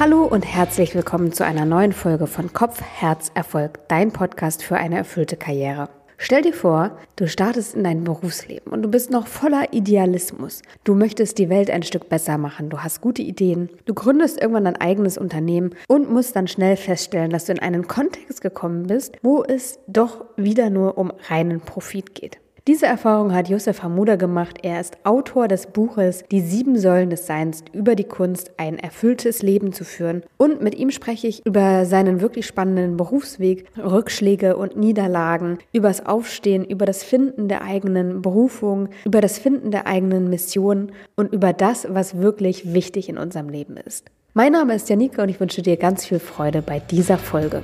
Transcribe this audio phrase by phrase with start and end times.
[0.00, 4.78] Hallo und herzlich willkommen zu einer neuen Folge von Kopf, Herz, Erfolg, dein Podcast für
[4.78, 5.90] eine erfüllte Karriere.
[6.16, 10.62] Stell dir vor, du startest in dein Berufsleben und du bist noch voller Idealismus.
[10.84, 14.64] Du möchtest die Welt ein Stück besser machen, du hast gute Ideen, du gründest irgendwann
[14.64, 19.18] dein eigenes Unternehmen und musst dann schnell feststellen, dass du in einen Kontext gekommen bist,
[19.20, 22.39] wo es doch wieder nur um reinen Profit geht.
[22.66, 24.58] Diese Erfahrung hat Josef Hamuda gemacht.
[24.62, 29.42] Er ist Autor des Buches Die sieben Säulen des Seins über die Kunst, ein erfülltes
[29.42, 30.22] Leben zu führen.
[30.36, 36.04] Und mit ihm spreche ich über seinen wirklich spannenden Berufsweg, Rückschläge und Niederlagen, über das
[36.04, 41.54] Aufstehen, über das Finden der eigenen Berufung, über das Finden der eigenen Mission und über
[41.54, 44.10] das, was wirklich wichtig in unserem Leben ist.
[44.34, 47.62] Mein Name ist Janika und ich wünsche dir ganz viel Freude bei dieser Folge.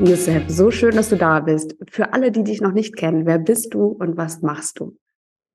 [0.00, 1.76] Yusef, so schön, dass du da bist.
[1.88, 4.96] Für alle, die dich noch nicht kennen, wer bist du und was machst du?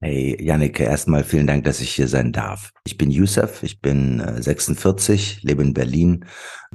[0.02, 2.72] Hey, Jannike, erstmal vielen Dank, dass ich hier sein darf.
[2.86, 6.26] Ich bin Yusuf, ich bin 46, äh, lebe in Berlin.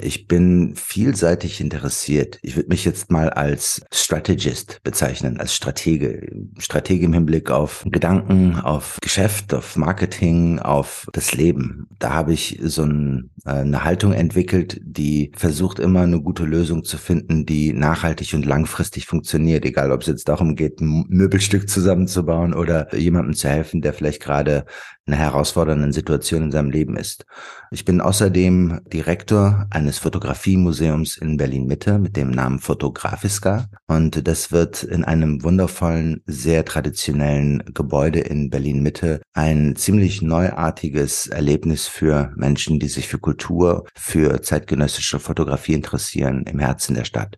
[0.00, 2.40] Ich bin vielseitig interessiert.
[2.42, 6.32] Ich würde mich jetzt mal als Strategist bezeichnen, als Stratege.
[6.58, 11.86] Stratege im Hinblick auf Gedanken, auf Geschäft, auf Marketing, auf das Leben.
[12.00, 16.82] Da habe ich so ein, äh, eine Haltung entwickelt, die versucht immer eine gute Lösung
[16.82, 19.64] zu finden, die nachhaltig und langfristig funktioniert.
[19.64, 24.22] Egal, ob es jetzt darum geht, ein Möbelstück zusammenzubauen oder jemandem zu helfen, der vielleicht
[24.22, 24.64] gerade
[25.06, 27.26] einer herausfordernden Situation in seinem Leben ist.
[27.70, 34.50] Ich bin außerdem Direktor eines Fotografiemuseums in Berlin Mitte mit dem Namen Fotografiska und das
[34.50, 42.32] wird in einem wundervollen, sehr traditionellen Gebäude in Berlin Mitte ein ziemlich neuartiges Erlebnis für
[42.34, 47.36] Menschen, die sich für Kultur, für zeitgenössische Fotografie interessieren im Herzen der Stadt.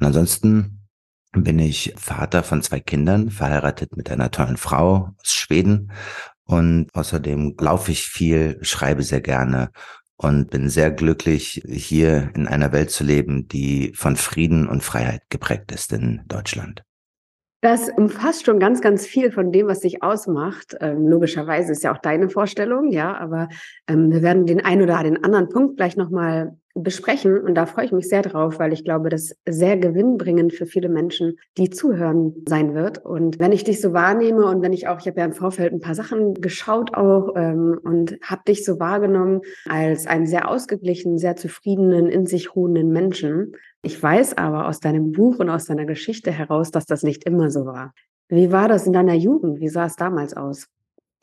[0.00, 0.88] Und ansonsten
[1.36, 5.92] bin ich Vater von zwei Kindern, verheiratet mit einer tollen Frau aus Schweden
[6.46, 9.70] und außerdem laufe ich viel, schreibe sehr gerne
[10.16, 15.22] und bin sehr glücklich, hier in einer Welt zu leben, die von Frieden und Freiheit
[15.28, 16.82] geprägt ist in Deutschland.
[17.62, 20.76] Das umfasst schon ganz, ganz viel von dem, was dich ausmacht.
[20.80, 23.48] Ähm, logischerweise ist ja auch deine Vorstellung, ja, aber
[23.88, 27.38] ähm, wir werden den einen oder den anderen Punkt gleich nochmal besprechen.
[27.38, 30.88] Und da freue ich mich sehr drauf, weil ich glaube, das sehr gewinnbringend für viele
[30.88, 33.04] Menschen, die zuhören, sein wird.
[33.04, 35.72] Und wenn ich dich so wahrnehme und wenn ich auch, ich habe ja im Vorfeld
[35.72, 41.18] ein paar Sachen geschaut auch ähm, und habe dich so wahrgenommen als einen sehr ausgeglichenen,
[41.18, 43.52] sehr zufriedenen, in sich ruhenden Menschen.
[43.82, 47.50] Ich weiß aber aus deinem Buch und aus deiner Geschichte heraus, dass das nicht immer
[47.50, 47.92] so war.
[48.28, 49.60] Wie war das in deiner Jugend?
[49.60, 50.66] Wie sah es damals aus?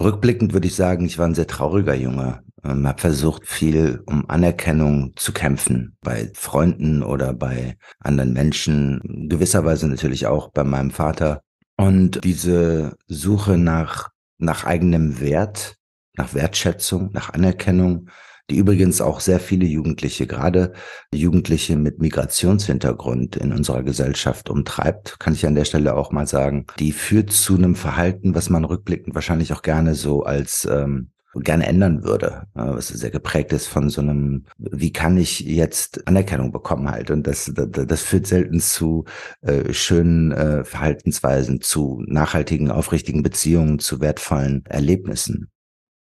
[0.01, 2.42] Rückblickend würde ich sagen, ich war ein sehr trauriger Junge.
[2.63, 9.87] Ähm, habe versucht, viel um Anerkennung zu kämpfen bei Freunden oder bei anderen Menschen, gewisserweise
[9.87, 11.41] natürlich auch bei meinem Vater.
[11.77, 15.75] Und diese Suche nach, nach eigenem Wert,
[16.15, 18.09] nach Wertschätzung, nach Anerkennung,
[18.49, 20.73] die übrigens auch sehr viele Jugendliche, gerade
[21.13, 26.65] Jugendliche mit Migrationshintergrund in unserer Gesellschaft umtreibt, kann ich an der Stelle auch mal sagen,
[26.77, 31.65] die führt zu einem Verhalten, was man rückblickend wahrscheinlich auch gerne so als ähm, gerne
[31.65, 36.89] ändern würde, was sehr geprägt ist von so einem, wie kann ich jetzt Anerkennung bekommen
[36.89, 37.11] halt.
[37.11, 39.05] Und das, das, das führt selten zu
[39.41, 45.49] äh, schönen äh, Verhaltensweisen, zu nachhaltigen, aufrichtigen Beziehungen, zu wertvollen Erlebnissen.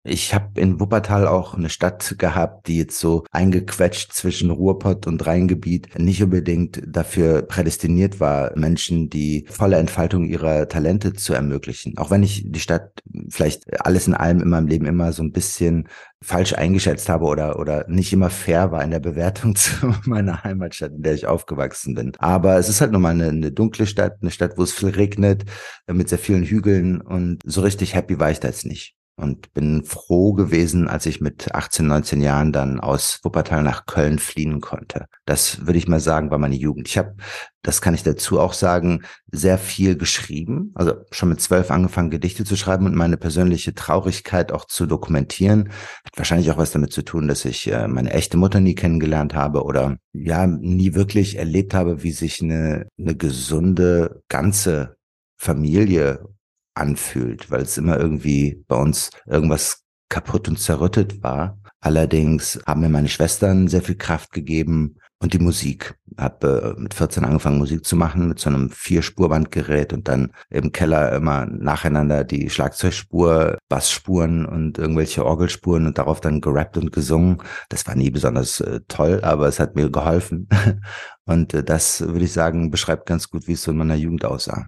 [0.03, 5.27] Ich habe in Wuppertal auch eine Stadt gehabt, die jetzt so eingequetscht zwischen Ruhrpott und
[5.27, 11.99] Rheingebiet nicht unbedingt dafür prädestiniert war, Menschen die volle Entfaltung ihrer Talente zu ermöglichen.
[11.99, 15.33] Auch wenn ich die Stadt vielleicht alles in allem in meinem Leben immer so ein
[15.33, 15.87] bisschen
[16.23, 20.93] falsch eingeschätzt habe oder, oder nicht immer fair war in der Bewertung zu meiner Heimatstadt,
[20.93, 22.13] in der ich aufgewachsen bin.
[22.19, 24.89] Aber es ist halt nun mal eine, eine dunkle Stadt, eine Stadt, wo es viel
[24.89, 25.45] regnet,
[25.93, 29.85] mit sehr vielen Hügeln und so richtig happy war ich da jetzt nicht und bin
[29.85, 35.07] froh gewesen, als ich mit 18, 19 Jahren dann aus Wuppertal nach Köln fliehen konnte.
[35.27, 36.89] Das würde ich mal sagen, war meine Jugend.
[36.89, 37.15] Ich habe,
[37.63, 42.45] das kann ich dazu auch sagen, sehr viel geschrieben, also schon mit zwölf angefangen, Gedichte
[42.45, 45.71] zu schreiben und meine persönliche Traurigkeit auch zu dokumentieren.
[46.05, 49.35] Hat wahrscheinlich auch was damit zu tun, dass ich äh, meine echte Mutter nie kennengelernt
[49.35, 54.97] habe oder ja, nie wirklich erlebt habe, wie sich eine, eine gesunde ganze
[55.37, 56.25] Familie
[56.75, 61.59] anfühlt, weil es immer irgendwie bei uns irgendwas kaputt und zerrüttet war.
[61.81, 65.95] Allerdings haben mir meine Schwestern sehr viel Kraft gegeben und die Musik.
[66.19, 70.73] Habe äh, mit 14 angefangen Musik zu machen mit so einem Vierspurbandgerät und dann im
[70.73, 77.39] Keller immer nacheinander die Schlagzeugspur, Bassspuren und irgendwelche Orgelspuren und darauf dann gerappt und gesungen.
[77.69, 80.49] Das war nie besonders äh, toll, aber es hat mir geholfen.
[81.25, 84.25] und äh, das würde ich sagen beschreibt ganz gut, wie es so in meiner Jugend
[84.25, 84.67] aussah.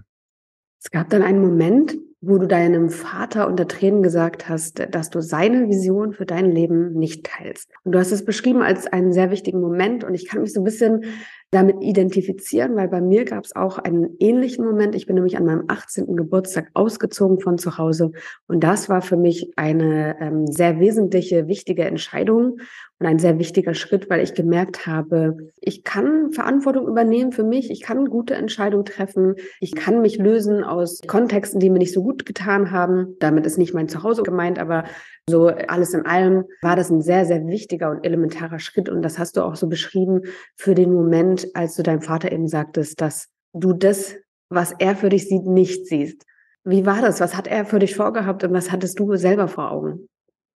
[0.84, 5.20] Es gab dann einen Moment, wo du deinem Vater unter Tränen gesagt hast, dass du
[5.20, 7.70] seine Vision für dein Leben nicht teilst.
[7.84, 10.60] Und du hast es beschrieben als einen sehr wichtigen Moment und ich kann mich so
[10.60, 11.04] ein bisschen
[11.52, 14.94] damit identifizieren, weil bei mir gab es auch einen ähnlichen Moment.
[14.94, 16.16] Ich bin nämlich an meinem 18.
[16.16, 18.10] Geburtstag ausgezogen von zu Hause
[18.48, 22.58] und das war für mich eine ähm, sehr wesentliche, wichtige Entscheidung
[23.02, 27.68] und ein sehr wichtiger Schritt, weil ich gemerkt habe, ich kann Verantwortung übernehmen für mich,
[27.68, 32.04] ich kann gute Entscheidungen treffen, ich kann mich lösen aus Kontexten, die mir nicht so
[32.04, 33.16] gut getan haben.
[33.18, 34.84] Damit ist nicht mein Zuhause gemeint, aber
[35.28, 38.88] so alles in allem war das ein sehr, sehr wichtiger und elementarer Schritt.
[38.88, 40.20] Und das hast du auch so beschrieben
[40.54, 44.14] für den Moment, als du deinem Vater eben sagtest, dass du das,
[44.48, 46.22] was er für dich sieht, nicht siehst.
[46.62, 47.20] Wie war das?
[47.20, 50.08] Was hat er für dich vorgehabt und was hattest du selber vor Augen?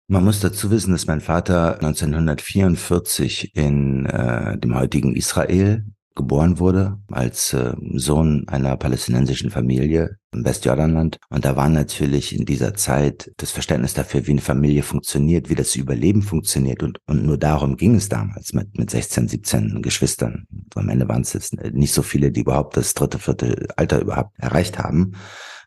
[0.08, 6.98] Man muss dazu wissen, dass mein Vater 1944 in äh, dem heutigen Israel geboren wurde,
[7.10, 11.18] als äh, Sohn einer palästinensischen Familie im Westjordanland.
[11.28, 15.56] Und da war natürlich in dieser Zeit das Verständnis dafür, wie eine Familie funktioniert, wie
[15.56, 16.84] das Überleben funktioniert.
[16.84, 20.46] Und, und nur darum ging es damals mit, mit 16, 17 Geschwistern.
[20.76, 24.38] Am Ende waren es jetzt nicht so viele, die überhaupt das dritte, vierte Alter überhaupt
[24.38, 25.14] erreicht haben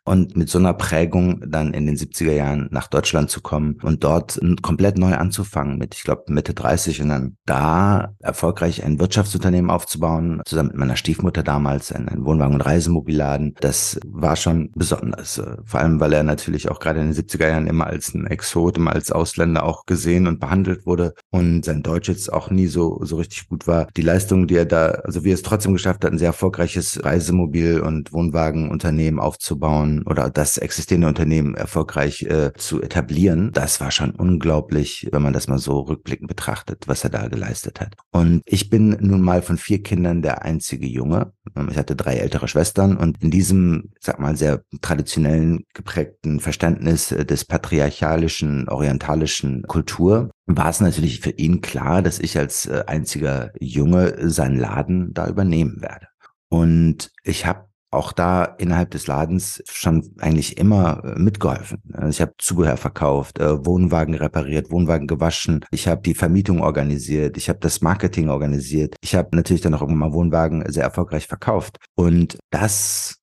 [0.09, 4.03] und mit so einer Prägung dann in den 70er Jahren nach Deutschland zu kommen und
[4.03, 9.69] dort komplett neu anzufangen mit, ich glaube, Mitte 30 und dann da erfolgreich ein Wirtschaftsunternehmen
[9.69, 13.53] aufzubauen, zusammen mit meiner Stiefmutter damals, ein, ein Wohnwagen- und Reisemobilladen.
[13.61, 15.43] Das war schon besonders.
[15.63, 18.77] Vor allem, weil er natürlich auch gerade in den 70er Jahren immer als ein Exot,
[18.77, 22.99] immer als Ausländer auch gesehen und behandelt wurde und sein Deutsch jetzt auch nie so,
[23.03, 23.85] so richtig gut war.
[23.95, 27.05] Die Leistung, die er da, also wie er es trotzdem geschafft hat, ein sehr erfolgreiches
[27.05, 34.11] Reisemobil- und Wohnwagenunternehmen aufzubauen, oder das existierende Unternehmen erfolgreich äh, zu etablieren, das war schon
[34.11, 37.95] unglaublich, wenn man das mal so rückblickend betrachtet, was er da geleistet hat.
[38.11, 41.33] Und ich bin nun mal von vier Kindern der einzige Junge.
[41.69, 47.45] Ich hatte drei ältere Schwestern und in diesem, sag mal, sehr traditionellen geprägten Verständnis des
[47.45, 54.15] patriarchalischen, orientalischen Kultur war es natürlich für ihn klar, dass ich als äh, einziger Junge
[54.29, 56.07] seinen Laden da übernehmen werde.
[56.49, 61.81] Und ich habe auch da innerhalb des Ladens schon eigentlich immer äh, mitgeholfen.
[61.93, 65.65] Also ich habe Zubehör verkauft, äh, Wohnwagen repariert, Wohnwagen gewaschen.
[65.71, 68.95] Ich habe die Vermietung organisiert, ich habe das Marketing organisiert.
[69.01, 71.77] Ich habe natürlich dann auch irgendwann mal Wohnwagen sehr erfolgreich verkauft.
[71.95, 73.18] Und das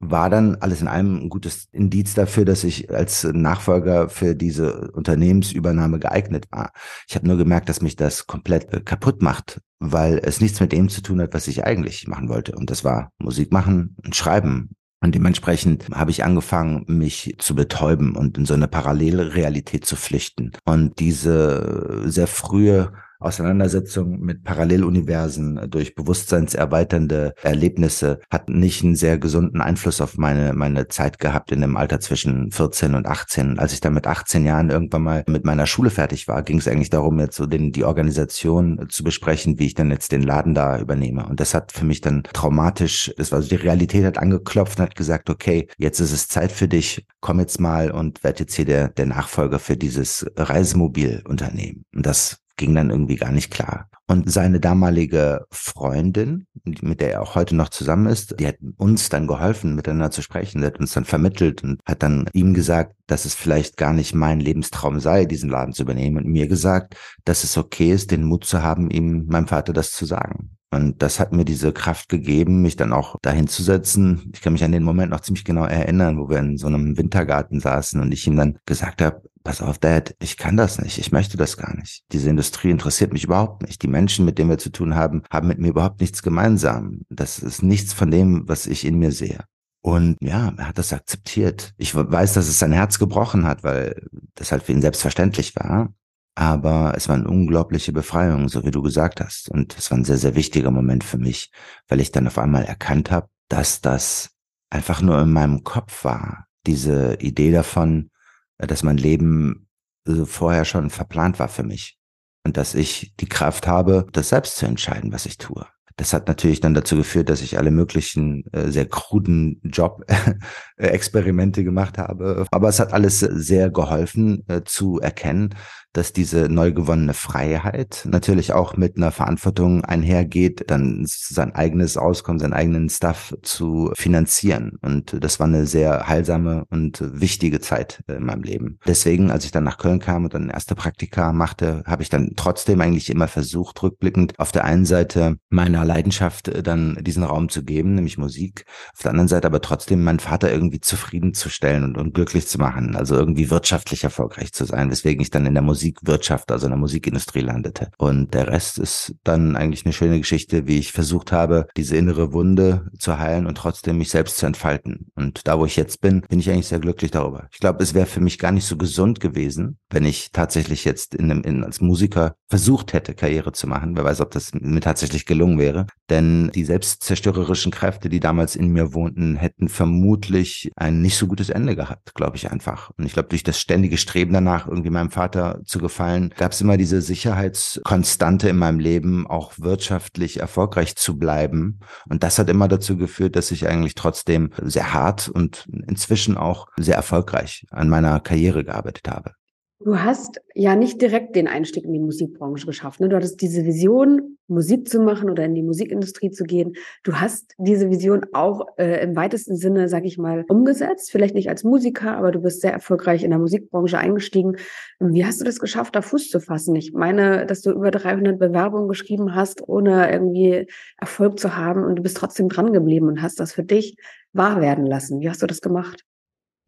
[0.00, 4.90] war dann alles in allem ein gutes Indiz dafür, dass ich als Nachfolger für diese
[4.92, 6.70] Unternehmensübernahme geeignet war.
[7.08, 10.72] Ich habe nur gemerkt, dass mich das komplett äh, kaputt macht, weil es nichts mit
[10.72, 12.52] dem zu tun hat, was ich eigentlich machen wollte.
[12.52, 14.70] Und das war Musik machen und schreiben.
[15.00, 19.94] Und dementsprechend habe ich angefangen, mich zu betäuben und in so eine parallele Realität zu
[19.94, 20.52] flüchten.
[20.64, 29.60] Und diese sehr frühe Auseinandersetzung mit Paralleluniversen durch bewusstseinserweiternde Erlebnisse hat nicht einen sehr gesunden
[29.60, 33.58] Einfluss auf meine, meine Zeit gehabt in dem Alter zwischen 14 und 18.
[33.58, 36.68] Als ich dann mit 18 Jahren irgendwann mal mit meiner Schule fertig war, ging es
[36.68, 40.54] eigentlich darum, jetzt so den, die Organisation zu besprechen, wie ich dann jetzt den Laden
[40.54, 41.26] da übernehme.
[41.26, 44.84] Und das hat für mich dann traumatisch, das war so die Realität hat angeklopft und
[44.84, 48.54] hat gesagt, okay, jetzt ist es Zeit für dich, komm jetzt mal und werd jetzt
[48.54, 51.84] hier der, der Nachfolger für dieses Reisemobilunternehmen.
[51.94, 53.88] Und das ging dann irgendwie gar nicht klar.
[54.06, 59.08] Und seine damalige Freundin, mit der er auch heute noch zusammen ist, die hat uns
[59.08, 60.60] dann geholfen, miteinander zu sprechen.
[60.60, 64.14] Die hat uns dann vermittelt und hat dann ihm gesagt, dass es vielleicht gar nicht
[64.14, 66.18] mein Lebenstraum sei, diesen Laden zu übernehmen.
[66.18, 69.92] Und mir gesagt, dass es okay ist, den Mut zu haben, ihm, meinem Vater das
[69.92, 70.57] zu sagen.
[70.70, 74.30] Und das hat mir diese Kraft gegeben, mich dann auch dahin zu setzen.
[74.34, 76.98] Ich kann mich an den Moment noch ziemlich genau erinnern, wo wir in so einem
[76.98, 80.98] Wintergarten saßen und ich ihm dann gesagt habe, pass auf, Dad, ich kann das nicht,
[80.98, 82.04] ich möchte das gar nicht.
[82.12, 83.82] Diese Industrie interessiert mich überhaupt nicht.
[83.82, 87.02] Die Menschen, mit denen wir zu tun haben, haben mit mir überhaupt nichts gemeinsam.
[87.08, 89.44] Das ist nichts von dem, was ich in mir sehe.
[89.80, 91.72] Und ja, er hat das akzeptiert.
[91.78, 94.02] Ich weiß, dass es sein Herz gebrochen hat, weil
[94.34, 95.94] das halt für ihn selbstverständlich war.
[96.38, 99.48] Aber es war eine unglaubliche Befreiung, so wie du gesagt hast.
[99.48, 101.50] Und es war ein sehr, sehr wichtiger Moment für mich,
[101.88, 104.30] weil ich dann auf einmal erkannt habe, dass das
[104.70, 106.46] einfach nur in meinem Kopf war.
[106.64, 108.10] Diese Idee davon,
[108.56, 109.66] dass mein Leben
[110.06, 111.98] äh, vorher schon verplant war für mich
[112.44, 115.66] und dass ich die Kraft habe, das selbst zu entscheiden, was ich tue.
[115.98, 121.98] Das hat natürlich dann dazu geführt, dass ich alle möglichen äh, sehr kruden Job-Experimente gemacht
[121.98, 122.46] habe.
[122.52, 125.56] Aber es hat alles sehr geholfen äh, zu erkennen,
[125.92, 132.38] dass diese neu gewonnene Freiheit natürlich auch mit einer Verantwortung einhergeht, dann sein eigenes Auskommen,
[132.38, 134.78] seinen eigenen Stuff zu finanzieren.
[134.82, 138.78] Und das war eine sehr heilsame und wichtige Zeit in meinem Leben.
[138.86, 142.32] Deswegen, als ich dann nach Köln kam und dann erste Praktika machte, habe ich dann
[142.36, 147.64] trotzdem eigentlich immer versucht, rückblickend auf der einen Seite meiner Leidenschaft dann diesen Raum zu
[147.64, 148.64] geben, nämlich Musik,
[148.94, 152.96] auf der anderen Seite aber trotzdem meinen Vater irgendwie zufriedenzustellen und, und glücklich zu machen,
[152.96, 156.78] also irgendwie wirtschaftlich erfolgreich zu sein, weswegen ich dann in der Musikwirtschaft, also in der
[156.78, 157.90] Musikindustrie landete.
[157.98, 162.32] Und der Rest ist dann eigentlich eine schöne Geschichte, wie ich versucht habe, diese innere
[162.32, 165.06] Wunde zu heilen und trotzdem mich selbst zu entfalten.
[165.14, 167.46] Und da, wo ich jetzt bin, bin ich eigentlich sehr glücklich darüber.
[167.52, 171.14] Ich glaube, es wäre für mich gar nicht so gesund gewesen, wenn ich tatsächlich jetzt
[171.14, 173.96] in einem, in, als Musiker versucht hätte, Karriere zu machen.
[173.96, 175.86] Wer weiß, ob das mir tatsächlich gelungen wäre.
[176.10, 181.50] Denn die selbstzerstörerischen Kräfte, die damals in mir wohnten, hätten vermutlich ein nicht so gutes
[181.50, 182.90] Ende gehabt, glaube ich einfach.
[182.96, 186.60] Und ich glaube, durch das ständige Streben danach, irgendwie meinem Vater zu gefallen, gab es
[186.60, 191.80] immer diese Sicherheitskonstante in meinem Leben, auch wirtschaftlich erfolgreich zu bleiben.
[192.08, 196.66] Und das hat immer dazu geführt, dass ich eigentlich trotzdem sehr hart und inzwischen auch
[196.76, 199.32] sehr erfolgreich an meiner Karriere gearbeitet habe.
[199.80, 202.98] Du hast ja nicht direkt den Einstieg in die Musikbranche geschafft.
[202.98, 203.08] Ne?
[203.08, 206.74] Du hattest diese Vision, Musik zu machen oder in die Musikindustrie zu gehen.
[207.04, 211.12] Du hast diese Vision auch äh, im weitesten Sinne, sag ich mal, umgesetzt.
[211.12, 214.56] Vielleicht nicht als Musiker, aber du bist sehr erfolgreich in der Musikbranche eingestiegen.
[214.98, 216.74] Wie hast du das geschafft, da Fuß zu fassen?
[216.74, 220.66] Ich meine, dass du über 300 Bewerbungen geschrieben hast, ohne irgendwie
[220.96, 223.96] Erfolg zu haben und du bist trotzdem dran geblieben und hast das für dich
[224.32, 225.20] wahr werden lassen.
[225.20, 226.07] Wie hast du das gemacht?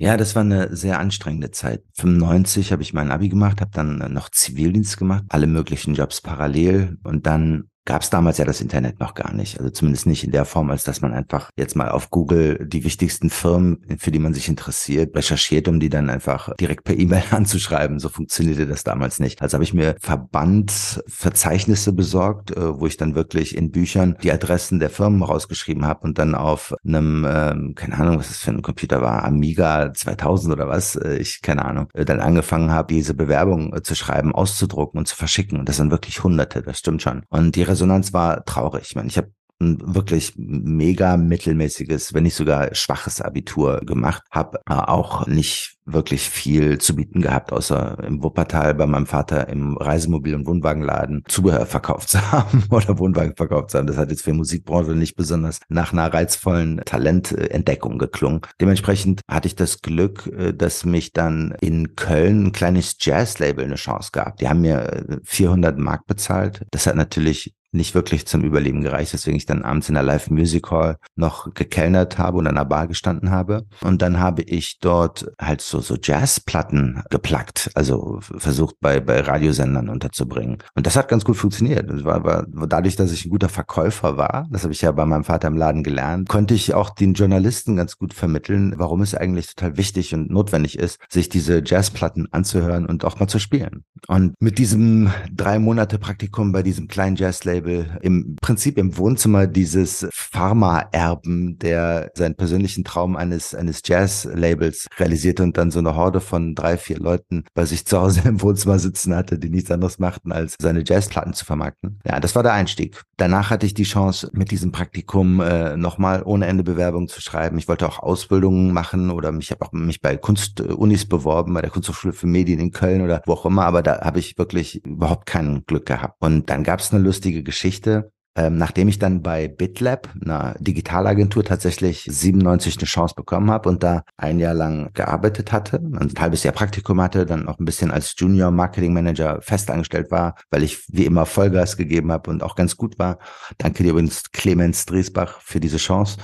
[0.02, 1.84] Ja, das war eine sehr anstrengende Zeit.
[1.92, 6.96] 95 habe ich mein Abi gemacht, habe dann noch Zivildienst gemacht, alle möglichen Jobs parallel
[7.02, 9.58] und dann gab es damals ja das Internet noch gar nicht.
[9.58, 12.84] Also zumindest nicht in der Form, als dass man einfach jetzt mal auf Google die
[12.84, 17.22] wichtigsten Firmen, für die man sich interessiert, recherchiert, um die dann einfach direkt per E-Mail
[17.30, 17.98] anzuschreiben.
[17.98, 19.40] So funktionierte das damals nicht.
[19.42, 24.78] Also habe ich mir Verbandverzeichnisse besorgt, äh, wo ich dann wirklich in Büchern die Adressen
[24.78, 28.62] der Firmen rausgeschrieben habe und dann auf einem, ähm, keine Ahnung, was das für ein
[28.62, 33.14] Computer war, Amiga 2000 oder was, äh, ich keine Ahnung, äh, dann angefangen habe, diese
[33.14, 35.58] Bewerbung zu schreiben, auszudrucken und zu verschicken.
[35.58, 37.22] Und das sind wirklich Hunderte, das stimmt schon.
[37.28, 38.84] Und die Resonanz war traurig.
[38.88, 44.58] Ich meine, ich habe ein wirklich mega mittelmäßiges, wenn nicht sogar schwaches Abitur gemacht, habe
[44.68, 49.76] äh, auch nicht wirklich viel zu bieten gehabt, außer im Wuppertal bei meinem Vater im
[49.76, 53.86] Reisemobil- und Wohnwagenladen Zubehör verkauft zu haben oder Wohnwagen verkauft zu haben.
[53.86, 58.40] Das hat jetzt für Musikbranche nicht besonders nach einer reizvollen Talententdeckung geklungen.
[58.60, 63.74] Dementsprechend hatte ich das Glück, äh, dass mich dann in Köln ein kleines Jazzlabel eine
[63.74, 64.38] Chance gab.
[64.38, 66.64] Die haben mir 400 äh, Mark bezahlt.
[66.70, 70.30] Das hat natürlich nicht wirklich zum Überleben gereicht, deswegen ich dann abends in der Live
[70.30, 73.66] Music Hall noch gekellnert habe und an der Bar gestanden habe.
[73.82, 79.88] Und dann habe ich dort halt so, so Jazzplatten geplackt, also versucht bei, bei Radiosendern
[79.88, 80.58] unterzubringen.
[80.74, 81.88] Und das hat ganz gut funktioniert.
[81.88, 85.06] Das war, war dadurch, dass ich ein guter Verkäufer war, das habe ich ja bei
[85.06, 89.14] meinem Vater im Laden gelernt, konnte ich auch den Journalisten ganz gut vermitteln, warum es
[89.14, 93.84] eigentlich total wichtig und notwendig ist, sich diese Jazzplatten anzuhören und auch mal zu spielen.
[94.08, 99.46] Und mit diesem drei Monate Praktikum bei diesem kleinen Jazzlabel Label im Prinzip im Wohnzimmer
[99.46, 106.20] dieses Pharma-Erben, der seinen persönlichen Traum eines, eines Jazz-Labels realisierte und dann so eine Horde
[106.20, 109.98] von drei, vier Leuten bei sich zu Hause im Wohnzimmer sitzen hatte, die nichts anderes
[109.98, 112.00] machten, als seine Jazzplatten zu vermarkten.
[112.06, 113.02] Ja, das war der Einstieg.
[113.16, 117.58] Danach hatte ich die Chance, mit diesem Praktikum äh, nochmal ohne Ende Bewerbungen zu schreiben.
[117.58, 121.70] Ich wollte auch Ausbildungen machen oder mich habe auch mich bei Kunstunis beworben, bei der
[121.70, 125.26] Kunsthochschule für Medien in Köln oder wo auch immer, aber da habe ich wirklich überhaupt
[125.26, 126.16] kein Glück gehabt.
[126.20, 128.12] Und dann gab es eine lustige Geschichte.
[128.36, 133.82] Ähm, nachdem ich dann bei BitLab, einer Digitalagentur, tatsächlich 97 eine Chance bekommen habe und
[133.82, 137.90] da ein Jahr lang gearbeitet hatte, ein halbes Jahr Praktikum hatte, dann auch ein bisschen
[137.90, 142.54] als Junior Marketing Manager festangestellt war, weil ich wie immer Vollgas gegeben habe und auch
[142.54, 143.18] ganz gut war.
[143.58, 146.18] Danke dir übrigens, Clemens Driesbach, für diese Chance.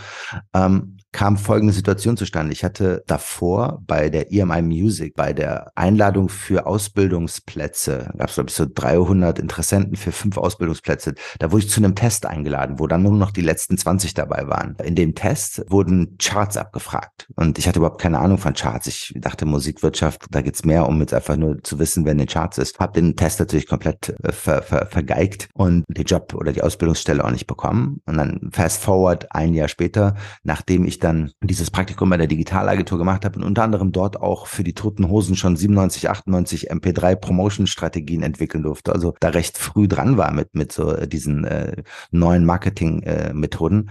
[0.55, 2.53] Ähm, kam folgende Situation zustande.
[2.53, 8.51] Ich hatte davor bei der EMI Music, bei der Einladung für Ausbildungsplätze, gab es glaube
[8.51, 11.15] ich so 300 Interessenten für fünf Ausbildungsplätze.
[11.39, 14.47] Da wurde ich zu einem Test eingeladen, wo dann nur noch die letzten 20 dabei
[14.47, 14.77] waren.
[14.85, 18.87] In dem Test wurden Charts abgefragt und ich hatte überhaupt keine Ahnung von Charts.
[18.87, 22.29] Ich dachte Musikwirtschaft, da geht's mehr um jetzt einfach nur zu wissen, wer in den
[22.29, 22.79] Charts ist.
[22.79, 27.25] Hab den Test natürlich komplett äh, ver, ver, vergeigt und den Job oder die Ausbildungsstelle
[27.25, 28.03] auch nicht bekommen.
[28.05, 32.99] Und dann fast forward ein Jahr später, nachdem ich dann dieses Praktikum bei der Digitalagentur
[32.99, 37.15] gemacht habe und unter anderem dort auch für die Toten Hosen schon 97, 98 MP3
[37.15, 38.93] Promotion Strategien entwickeln durfte.
[38.93, 43.91] Also da recht früh dran war mit, mit so diesen äh, neuen Marketing äh, Methoden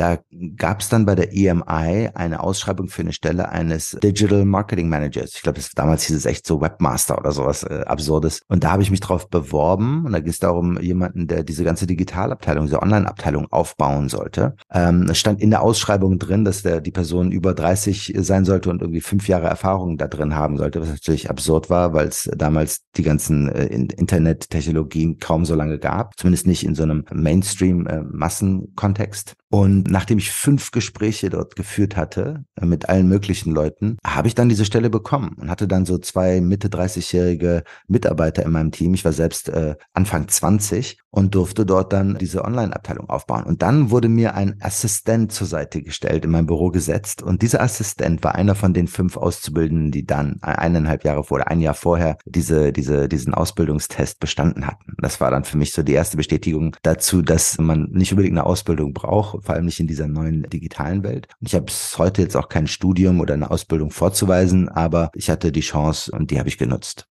[0.00, 0.18] Da
[0.56, 5.34] gab es dann bei der EMI eine Ausschreibung für eine Stelle eines Digital Marketing Managers.
[5.34, 8.40] Ich glaube, damals hieß es echt so Webmaster oder sowas äh, Absurdes.
[8.48, 11.64] Und da habe ich mich drauf beworben und da ging es darum, jemanden, der diese
[11.64, 14.56] ganze Digitalabteilung, diese Online-Abteilung aufbauen sollte.
[14.72, 18.70] Ähm, es stand in der Ausschreibung drin, dass der, die Person über 30 sein sollte
[18.70, 22.26] und irgendwie fünf Jahre Erfahrung da drin haben sollte, was natürlich absurd war, weil es
[22.34, 29.34] damals die ganzen äh, Internettechnologien kaum so lange gab, zumindest nicht in so einem Mainstream-Massenkontext.
[29.52, 34.36] Und nachdem ich fünf Gespräche dort geführt hatte äh, mit allen möglichen Leuten, habe ich
[34.36, 38.94] dann diese Stelle bekommen und hatte dann so zwei Mitte 30-jährige Mitarbeiter in meinem Team.
[38.94, 43.44] Ich war selbst äh, Anfang 20 und durfte dort dann diese Online-Abteilung aufbauen.
[43.44, 47.22] Und dann wurde mir ein Assistent zur Seite gestellt, in mein Büro gesetzt.
[47.22, 51.48] Und dieser Assistent war einer von den fünf Auszubildenden, die dann eineinhalb Jahre vor oder
[51.48, 54.94] ein Jahr vorher diese, diese, diesen Ausbildungstest bestanden hatten.
[54.98, 58.46] Das war dann für mich so die erste Bestätigung dazu, dass man nicht unbedingt eine
[58.46, 61.26] Ausbildung braucht, vor allem nicht in dieser neuen digitalen Welt.
[61.40, 65.28] Und ich habe bis heute jetzt auch kein Studium oder eine Ausbildung vorzuweisen, aber ich
[65.28, 67.06] hatte die Chance und die habe ich genutzt.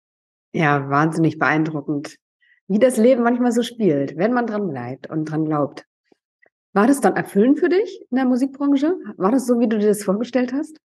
[0.52, 2.16] Ja, wahnsinnig beeindruckend
[2.68, 5.84] wie das Leben manchmal so spielt, wenn man dran bleibt und dran glaubt.
[6.72, 8.94] War das dann erfüllend für dich in der Musikbranche?
[9.16, 10.78] War das so, wie du dir das vorgestellt hast?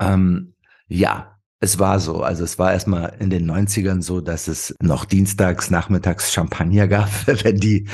[0.00, 0.54] Ähm,
[0.86, 2.22] ja, es war so.
[2.22, 7.10] Also es war erstmal in den 90ern so, dass es noch dienstags, nachmittags Champagner gab,
[7.26, 7.88] wenn die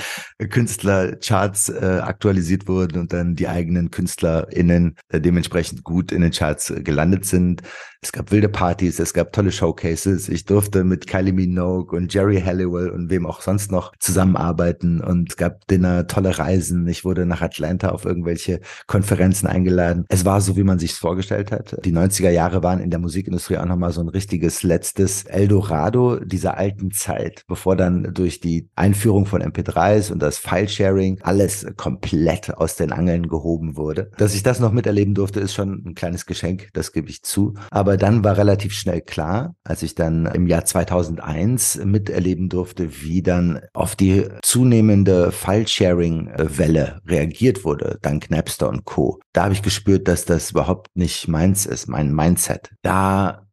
[0.50, 6.70] Künstlercharts äh, aktualisiert wurden und dann die eigenen KünstlerInnen äh, dementsprechend gut in den Charts
[6.70, 7.62] äh, gelandet sind.
[8.02, 10.28] Es gab wilde Partys, es gab tolle Showcases.
[10.28, 15.30] Ich durfte mit Kylie Minogue und Jerry Halliwell und wem auch sonst noch zusammenarbeiten und
[15.30, 16.86] es gab Dinner, tolle Reisen.
[16.86, 20.04] Ich wurde nach Atlanta auf irgendwelche Konferenzen eingeladen.
[20.10, 21.78] Es war so, wie man sich vorgestellt hat.
[21.82, 26.56] Die 90er Jahre waren in der Musikindustrie auch nochmal so ein richtiges letztes Eldorado dieser
[26.56, 32.76] alten Zeit, bevor dann durch die Einführung von MP3s und das File-Sharing alles komplett aus
[32.76, 34.10] den Angeln gehoben wurde.
[34.16, 37.54] Dass ich das noch miterleben durfte, ist schon ein kleines Geschenk, das gebe ich zu.
[37.70, 43.22] Aber dann war relativ schnell klar, als ich dann im Jahr 2001 miterleben durfte, wie
[43.22, 49.20] dann auf die zunehmende File-Sharing-Welle reagiert wurde, dank Napster und Co.
[49.32, 52.70] Da habe ich gespürt, dass das überhaupt nicht meins ist, mein Mindset.
[52.82, 53.43] Da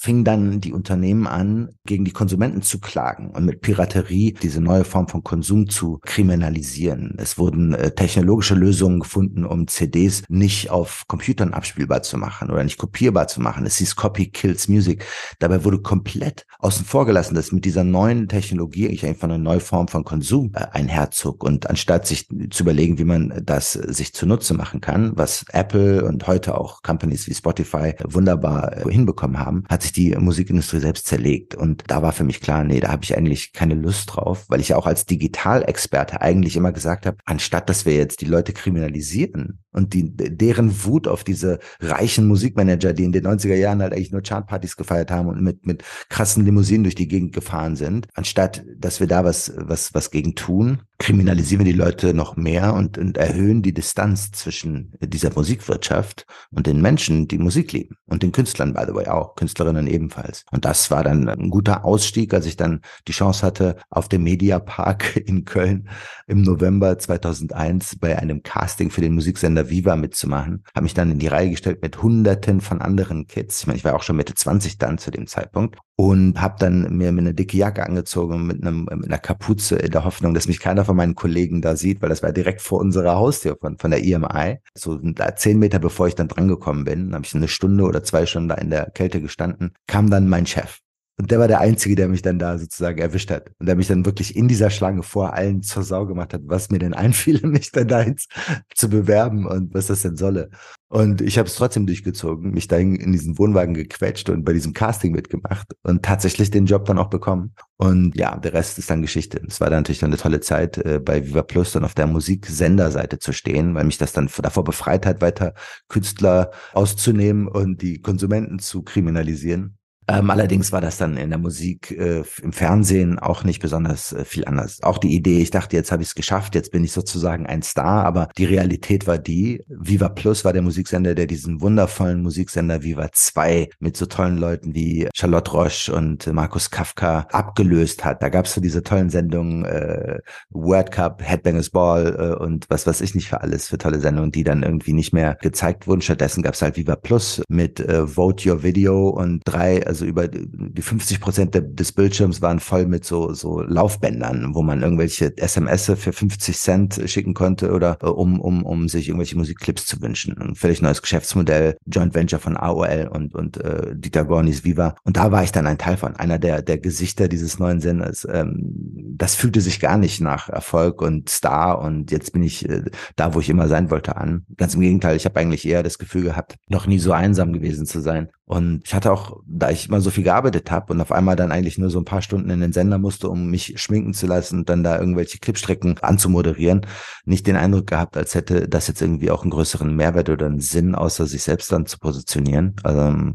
[0.00, 4.84] fingen dann die Unternehmen an, gegen die Konsumenten zu klagen und mit Piraterie diese neue
[4.84, 7.16] Form von Konsum zu kriminalisieren.
[7.18, 12.64] Es wurden äh, technologische Lösungen gefunden, um CDs nicht auf Computern abspielbar zu machen oder
[12.64, 13.66] nicht kopierbar zu machen.
[13.66, 15.04] Es hieß Copy Kills Music.
[15.38, 19.60] Dabei wurde komplett außen vor gelassen, dass mit dieser neuen Technologie eigentlich einfach eine neue
[19.60, 21.44] Form von Konsum äh, einherzog.
[21.44, 26.26] Und anstatt sich zu überlegen, wie man das sich zunutze machen kann, was Apple und
[26.26, 31.54] heute auch Companies wie Spotify wunderbar äh, hinbekommen haben, hat sich die Musikindustrie selbst zerlegt.
[31.54, 34.60] Und da war für mich klar, nee, da habe ich eigentlich keine Lust drauf, weil
[34.60, 38.52] ich ja auch als Digitalexperte eigentlich immer gesagt habe, anstatt dass wir jetzt die Leute
[38.52, 43.92] kriminalisieren und die, deren Wut auf diese reichen Musikmanager, die in den 90er Jahren halt
[43.92, 48.08] eigentlich nur Chartpartys gefeiert haben und mit, mit krassen Limousinen durch die Gegend gefahren sind,
[48.14, 52.74] anstatt dass wir da was, was, was gegen tun, kriminalisieren wir die Leute noch mehr
[52.74, 58.22] und, und erhöhen die Distanz zwischen dieser Musikwirtschaft und den Menschen, die Musik lieben und
[58.22, 60.44] den Künstlern, by the way, auch, Künstlerinnen ebenfalls.
[60.52, 64.24] Und das war dann ein guter Ausstieg, als ich dann die Chance hatte, auf dem
[64.24, 65.88] Mediapark in Köln
[66.26, 70.64] im November 2001 bei einem Casting für den Musiksender Viva mitzumachen.
[70.74, 73.60] Habe mich dann in die Reihe gestellt mit hunderten von anderen Kids.
[73.60, 76.96] Ich meine, ich war auch schon Mitte 20 dann zu dem Zeitpunkt und habe dann
[76.96, 80.58] mir eine dicke Jacke angezogen mit, einem, mit einer Kapuze in der Hoffnung, dass mich
[80.58, 83.90] keiner von meinen Kollegen da sieht, weil das war direkt vor unserer Haustür von, von
[83.90, 84.60] der EMI.
[84.74, 84.98] So
[85.36, 88.54] zehn Meter bevor ich dann drangekommen bin, habe ich eine Stunde oder zwei Stunden da
[88.54, 90.78] in der Kälte gestanden, kam dann mein Chef
[91.20, 93.50] und der war der Einzige, der mich dann da sozusagen erwischt hat.
[93.58, 96.70] Und der mich dann wirklich in dieser Schlange vor allen zur Sau gemacht hat, was
[96.70, 98.26] mir denn einfiel, mich dann da ins,
[98.74, 100.48] zu bewerben und was das denn solle.
[100.88, 104.72] Und ich habe es trotzdem durchgezogen, mich dahin in diesen Wohnwagen gequetscht und bei diesem
[104.72, 107.54] Casting mitgemacht und tatsächlich den Job dann auch bekommen.
[107.76, 109.42] Und ja, der Rest ist dann Geschichte.
[109.46, 113.18] Es war dann natürlich eine tolle Zeit, äh, bei Viva Plus dann auf der Musiksenderseite
[113.18, 115.52] zu stehen, weil mich das dann davor befreit hat, weiter
[115.88, 119.76] Künstler auszunehmen und die Konsumenten zu kriminalisieren.
[120.10, 124.24] Ähm, allerdings war das dann in der Musik, äh, im Fernsehen auch nicht besonders äh,
[124.24, 124.82] viel anders.
[124.82, 127.62] Auch die Idee, ich dachte, jetzt habe ich es geschafft, jetzt bin ich sozusagen ein
[127.62, 132.82] Star, aber die Realität war die, Viva Plus war der Musiksender, der diesen wundervollen Musiksender
[132.82, 138.20] Viva 2 mit so tollen Leuten wie Charlotte Roche und Markus Kafka abgelöst hat.
[138.20, 140.18] Da gab es so diese tollen Sendungen, äh,
[140.50, 144.32] World Cup, Headbangers Ball äh, und was weiß ich nicht für alles, für tolle Sendungen,
[144.32, 146.00] die dann irgendwie nicht mehr gezeigt wurden.
[146.00, 150.28] Stattdessen gab es halt Viva Plus mit äh, Vote Your Video und drei Also über
[150.28, 155.86] die 50 Prozent des Bildschirms waren voll mit so, so Laufbändern, wo man irgendwelche SMS
[155.96, 160.36] für 50 Cent schicken konnte oder äh, um, um, um sich irgendwelche Musikclips zu wünschen.
[160.38, 164.94] Ein völlig neues Geschäftsmodell, Joint Venture von AOL und, und äh, Dieter Gornis Viva.
[165.04, 168.26] Und da war ich dann ein Teil von, einer der, der Gesichter dieses neuen Senders.
[168.30, 172.84] Ähm, das fühlte sich gar nicht nach Erfolg und Star und jetzt bin ich äh,
[173.16, 174.44] da, wo ich immer sein wollte, an.
[174.56, 177.86] Ganz im Gegenteil, ich habe eigentlich eher das Gefühl gehabt, noch nie so einsam gewesen
[177.86, 178.28] zu sein.
[178.50, 181.52] Und ich hatte auch, da ich immer so viel gearbeitet habe und auf einmal dann
[181.52, 184.58] eigentlich nur so ein paar Stunden in den Sender musste, um mich schminken zu lassen
[184.58, 186.84] und dann da irgendwelche Clipstrecken anzumoderieren,
[187.24, 190.58] nicht den Eindruck gehabt, als hätte das jetzt irgendwie auch einen größeren Mehrwert oder einen
[190.58, 192.74] Sinn, außer sich selbst dann zu positionieren.
[192.82, 193.34] Also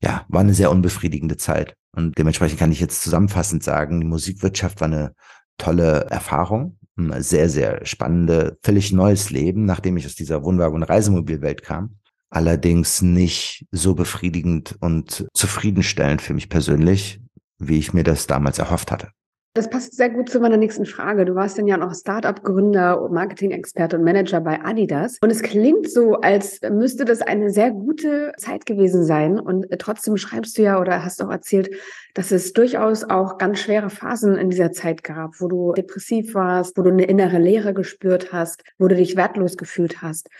[0.00, 1.74] ja, war eine sehr unbefriedigende Zeit.
[1.90, 5.14] Und dementsprechend kann ich jetzt zusammenfassend sagen, die Musikwirtschaft war eine
[5.58, 6.78] tolle Erfahrung,
[7.18, 11.96] sehr, sehr spannende, völlig neues Leben, nachdem ich aus dieser Wohnwagen- und Reisemobilwelt kam.
[12.34, 17.20] Allerdings nicht so befriedigend und zufriedenstellend für mich persönlich,
[17.58, 19.10] wie ich mir das damals erhofft hatte.
[19.56, 21.26] Das passt sehr gut zu meiner nächsten Frage.
[21.26, 25.18] Du warst dann ja noch Startup-Gründer Marketing-Experte und Manager bei Adidas.
[25.22, 29.38] Und es klingt so, als müsste das eine sehr gute Zeit gewesen sein.
[29.38, 31.70] Und trotzdem schreibst du ja oder hast auch erzählt,
[32.14, 36.76] dass es durchaus auch ganz schwere Phasen in dieser Zeit gab, wo du depressiv warst,
[36.76, 40.30] wo du eine innere Leere gespürt hast, wo du dich wertlos gefühlt hast.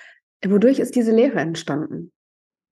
[0.50, 2.12] Wodurch ist diese Leere entstanden?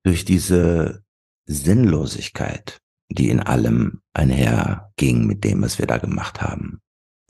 [0.05, 1.03] Durch diese
[1.47, 2.83] Sinnlosigkeit
[3.15, 6.81] die in allem einherging mit dem, was wir da gemacht haben.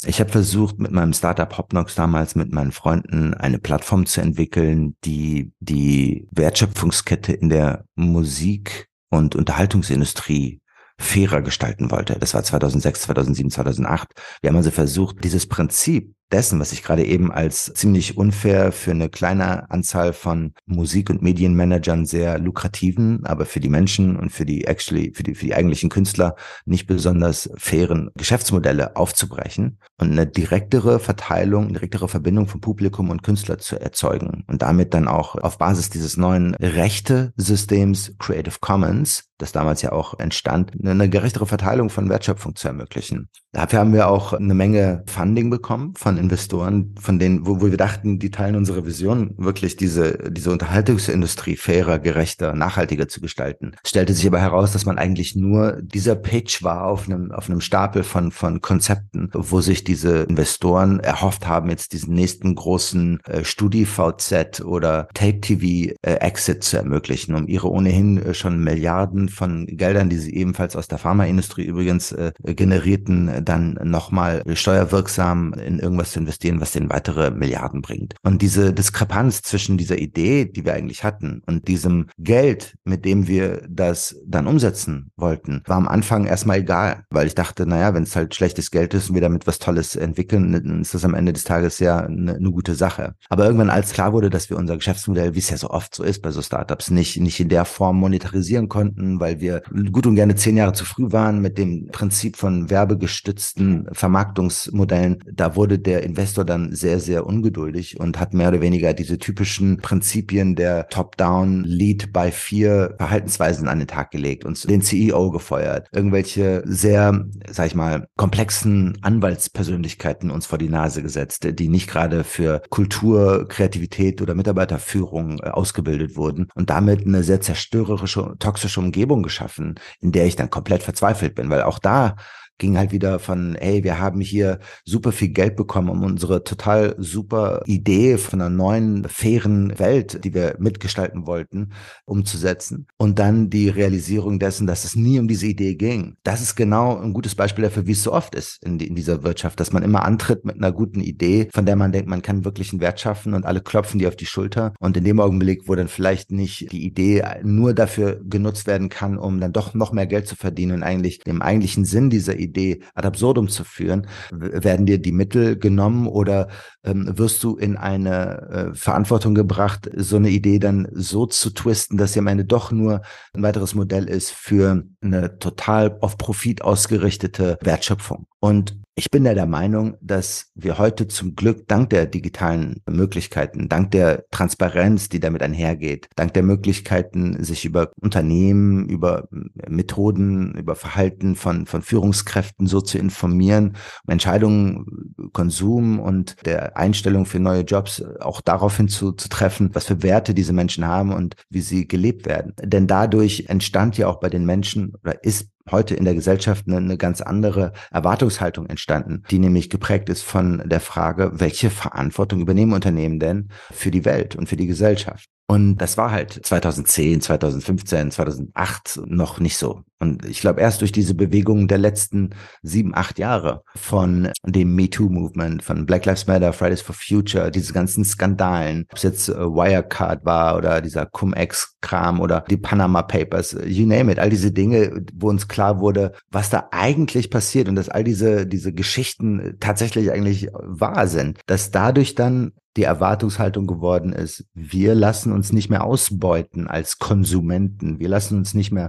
[0.04, 4.96] Ich habe versucht, mit meinem Startup Hopnox damals mit meinen Freunden eine Plattform zu entwickeln,
[5.04, 10.60] die die Wertschöpfungskette in der Musik- und Unterhaltungsindustrie
[10.98, 12.18] fairer gestalten wollte.
[12.18, 14.10] Das war 2006, 2007, 2008.
[14.40, 18.90] Wir haben also versucht, dieses Prinzip dessen, was ich gerade eben als ziemlich unfair für
[18.90, 24.46] eine kleine Anzahl von Musik- und Medienmanagern sehr lukrativen, aber für die Menschen und für
[24.46, 30.26] die actually, für die, für die eigentlichen Künstler nicht besonders fairen Geschäftsmodelle aufzubrechen und eine
[30.26, 35.36] direktere Verteilung, eine direktere Verbindung von Publikum und Künstler zu erzeugen und damit dann auch
[35.36, 41.90] auf Basis dieses neuen Rechte-Systems Creative Commons, das damals ja auch entstand, eine gerechtere Verteilung
[41.90, 43.28] von Wertschöpfung zu ermöglichen.
[43.52, 47.76] Dafür haben wir auch eine Menge Funding bekommen von Investoren, von denen, wo, wo wir
[47.76, 53.72] dachten, die teilen unsere Vision, wirklich diese, diese Unterhaltungsindustrie fairer, gerechter, nachhaltiger zu gestalten.
[53.84, 57.50] Es stellte sich aber heraus, dass man eigentlich nur dieser Pitch war auf einem, auf
[57.50, 63.20] einem Stapel von, von Konzepten, wo sich diese Investoren erhofft haben, jetzt diesen nächsten großen
[63.26, 70.08] äh, Studi-VZ oder Tape-TV-Exit äh, zu ermöglichen, um ihre ohnehin äh, schon Milliarden von Geldern,
[70.08, 76.20] die sie ebenfalls aus der Pharmaindustrie übrigens äh, generierten, dann nochmal steuerwirksam in irgendwas zu
[76.20, 78.14] investieren, was den weitere Milliarden bringt.
[78.22, 83.26] Und diese Diskrepanz zwischen dieser Idee, die wir eigentlich hatten, und diesem Geld, mit dem
[83.28, 88.02] wir das dann umsetzen wollten, war am Anfang erstmal egal, weil ich dachte, naja, wenn
[88.02, 91.32] es halt schlechtes Geld ist und wir damit was Tolles entwickeln, ist das am Ende
[91.32, 93.14] des Tages ja eine, eine gute Sache.
[93.28, 96.02] Aber irgendwann, als klar wurde, dass wir unser Geschäftsmodell, wie es ja so oft so
[96.02, 100.14] ist bei so Startups, nicht, nicht in der Form monetarisieren konnten, weil wir gut und
[100.14, 105.78] gerne zehn Jahre zu früh waren mit dem Prinzip von werbegestützten gestützten Vermarktungsmodellen, da wurde
[105.78, 110.88] der Investor dann sehr, sehr ungeduldig und hat mehr oder weniger diese typischen Prinzipien der
[110.88, 115.88] Top-Down Lead by Fear Verhaltensweisen an den Tag gelegt und den CEO gefeuert.
[115.92, 122.24] Irgendwelche sehr, sag ich mal, komplexen Anwaltspersönlichkeiten uns vor die Nase gesetzt, die nicht gerade
[122.24, 129.22] für Kultur, Kreativität oder Mitarbeiterführung äh, ausgebildet wurden und damit eine sehr zerstörerische, toxische Umgebung
[129.22, 132.16] geschaffen, in der ich dann komplett verzweifelt bin, weil auch da
[132.62, 136.94] ging halt wieder von, hey, wir haben hier super viel Geld bekommen, um unsere total
[136.96, 141.72] super Idee von einer neuen, fairen Welt, die wir mitgestalten wollten,
[142.04, 142.86] umzusetzen.
[142.98, 146.14] Und dann die Realisierung dessen, dass es nie um diese Idee ging.
[146.22, 149.24] Das ist genau ein gutes Beispiel dafür, wie es so oft ist in, in dieser
[149.24, 152.44] Wirtschaft, dass man immer antritt mit einer guten Idee, von der man denkt, man kann
[152.44, 154.72] wirklich einen Wert schaffen und alle klopfen die auf die Schulter.
[154.78, 159.18] Und in dem Augenblick, wo dann vielleicht nicht die Idee nur dafür genutzt werden kann,
[159.18, 162.51] um dann doch noch mehr Geld zu verdienen und eigentlich dem eigentlichen Sinn dieser Idee
[162.52, 164.06] Idee ad absurdum zu führen?
[164.30, 166.48] Werden dir die Mittel genommen oder
[166.84, 171.96] ähm, wirst du in eine äh, Verantwortung gebracht, so eine Idee dann so zu twisten,
[171.96, 173.02] dass sie am Ende doch nur
[173.34, 178.26] ein weiteres Modell ist für eine total auf Profit ausgerichtete Wertschöpfung?
[178.40, 183.70] Und ich bin ja der Meinung, dass wir heute zum Glück dank der digitalen Möglichkeiten,
[183.70, 189.28] dank der Transparenz, die damit einhergeht, dank der Möglichkeiten, sich über Unternehmen, über
[189.66, 197.24] Methoden, über Verhalten von, von Führungskräften so zu informieren, um Entscheidungen, Konsum und der Einstellung
[197.24, 201.36] für neue Jobs auch daraufhin zu, zu treffen, was für Werte diese Menschen haben und
[201.48, 202.52] wie sie gelebt werden.
[202.62, 206.78] Denn dadurch entstand ja auch bei den Menschen oder ist heute in der Gesellschaft eine,
[206.78, 212.72] eine ganz andere Erwartungshaltung entstanden, die nämlich geprägt ist von der Frage, welche Verantwortung übernehmen
[212.72, 215.28] Unternehmen denn für die Welt und für die Gesellschaft?
[215.48, 219.82] Und das war halt 2010, 2015, 2008 noch nicht so.
[220.02, 225.62] Und ich glaube, erst durch diese Bewegungen der letzten sieben, acht Jahre von dem MeToo-Movement,
[225.62, 230.24] von Black Lives Matter, Fridays for Future, diese ganzen Skandalen, ob es jetzt äh, Wirecard
[230.24, 235.28] war oder dieser Cum-Ex-Kram oder die Panama Papers, you name it, all diese Dinge, wo
[235.28, 240.48] uns klar wurde, was da eigentlich passiert und dass all diese, diese Geschichten tatsächlich eigentlich
[240.52, 246.66] wahr sind, dass dadurch dann die Erwartungshaltung geworden ist, wir lassen uns nicht mehr ausbeuten
[246.66, 248.88] als Konsumenten, wir lassen uns nicht mehr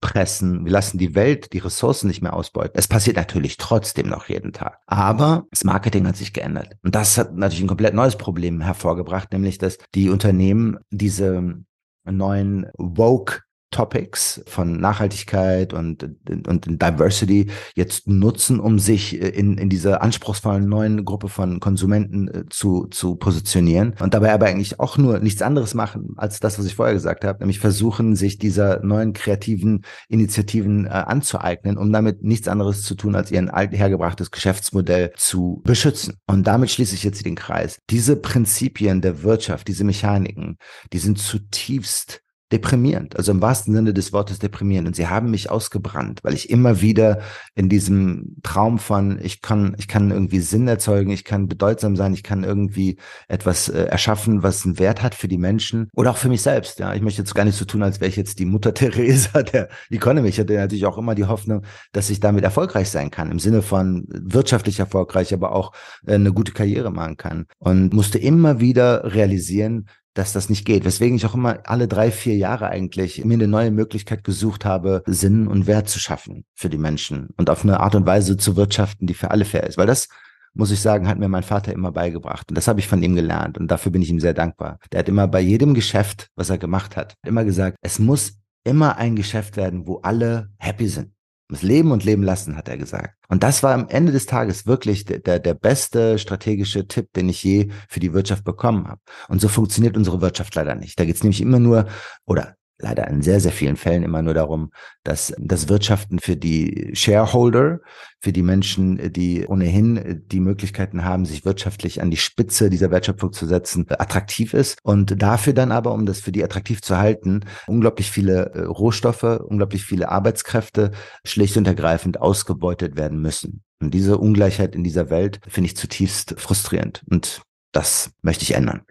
[0.00, 2.78] auspressen, wir lassen die Welt, die Ressourcen nicht mehr ausbeuten.
[2.78, 4.78] Es passiert natürlich trotzdem noch jeden Tag.
[4.86, 6.76] Aber das Marketing hat sich geändert.
[6.82, 11.62] Und das hat natürlich ein komplett neues Problem hervorgebracht, nämlich dass die Unternehmen diese
[12.04, 16.02] neuen Woke Topics von Nachhaltigkeit und,
[16.46, 22.44] und Diversity jetzt nutzen, um sich in, in dieser anspruchsvollen neuen Gruppe von Konsumenten äh,
[22.50, 26.66] zu, zu positionieren und dabei aber eigentlich auch nur nichts anderes machen als das, was
[26.66, 32.22] ich vorher gesagt habe, nämlich versuchen, sich dieser neuen kreativen Initiativen äh, anzueignen, um damit
[32.22, 36.14] nichts anderes zu tun, als ihren alt hergebrachtes Geschäftsmodell zu beschützen.
[36.26, 37.78] Und damit schließe ich jetzt den Kreis.
[37.88, 40.58] Diese Prinzipien der Wirtschaft, diese Mechaniken,
[40.92, 42.22] die sind zutiefst
[42.52, 44.88] deprimierend, also im wahrsten Sinne des Wortes deprimierend.
[44.88, 47.20] Und sie haben mich ausgebrannt, weil ich immer wieder
[47.54, 52.12] in diesem Traum von, ich kann, ich kann irgendwie Sinn erzeugen, ich kann bedeutsam sein,
[52.12, 56.16] ich kann irgendwie etwas äh, erschaffen, was einen Wert hat für die Menschen oder auch
[56.16, 56.80] für mich selbst.
[56.80, 59.42] Ja, ich möchte jetzt gar nicht so tun, als wäre ich jetzt die Mutter Teresa
[59.42, 60.28] der Economy.
[60.28, 63.62] Ich hatte natürlich auch immer die Hoffnung, dass ich damit erfolgreich sein kann, im Sinne
[63.62, 65.72] von wirtschaftlich erfolgreich, aber auch
[66.04, 67.46] äh, eine gute Karriere machen kann.
[67.58, 70.84] Und musste immer wieder realisieren, dass das nicht geht.
[70.84, 75.02] Weswegen ich auch immer alle drei, vier Jahre eigentlich mir eine neue Möglichkeit gesucht habe,
[75.06, 78.56] Sinn und Wert zu schaffen für die Menschen und auf eine Art und Weise zu
[78.56, 79.78] wirtschaften, die für alle fair ist.
[79.78, 80.08] Weil das,
[80.52, 82.50] muss ich sagen, hat mir mein Vater immer beigebracht.
[82.50, 83.56] Und das habe ich von ihm gelernt.
[83.56, 84.78] Und dafür bin ich ihm sehr dankbar.
[84.90, 88.96] Der hat immer bei jedem Geschäft, was er gemacht hat, immer gesagt, es muss immer
[88.96, 91.12] ein Geschäft werden, wo alle happy sind.
[91.50, 93.16] Das Leben und Leben lassen, hat er gesagt.
[93.28, 97.28] Und das war am Ende des Tages wirklich der, der, der beste strategische Tipp, den
[97.28, 99.00] ich je für die Wirtschaft bekommen habe.
[99.28, 100.98] Und so funktioniert unsere Wirtschaft leider nicht.
[100.98, 101.86] Da geht es nämlich immer nur,
[102.24, 104.70] oder leider in sehr, sehr vielen Fällen immer nur darum,
[105.04, 107.80] dass das Wirtschaften für die Shareholder,
[108.20, 113.32] für die Menschen, die ohnehin die Möglichkeiten haben, sich wirtschaftlich an die Spitze dieser Wertschöpfung
[113.32, 114.78] zu setzen, attraktiv ist.
[114.82, 119.22] Und dafür dann aber, um das für die attraktiv zu halten, unglaublich viele äh, Rohstoffe,
[119.22, 120.90] unglaublich viele Arbeitskräfte
[121.24, 123.62] schlicht und ergreifend ausgebeutet werden müssen.
[123.80, 127.02] Und diese Ungleichheit in dieser Welt finde ich zutiefst frustrierend.
[127.10, 128.82] Und das möchte ich ändern.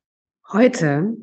[0.51, 1.13] Heute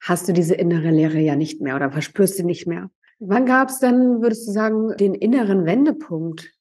[0.00, 2.90] hast du diese innere Leere ja nicht mehr oder verspürst sie nicht mehr.
[3.20, 6.52] Wann gab es dann, würdest du sagen, den inneren Wendepunkt,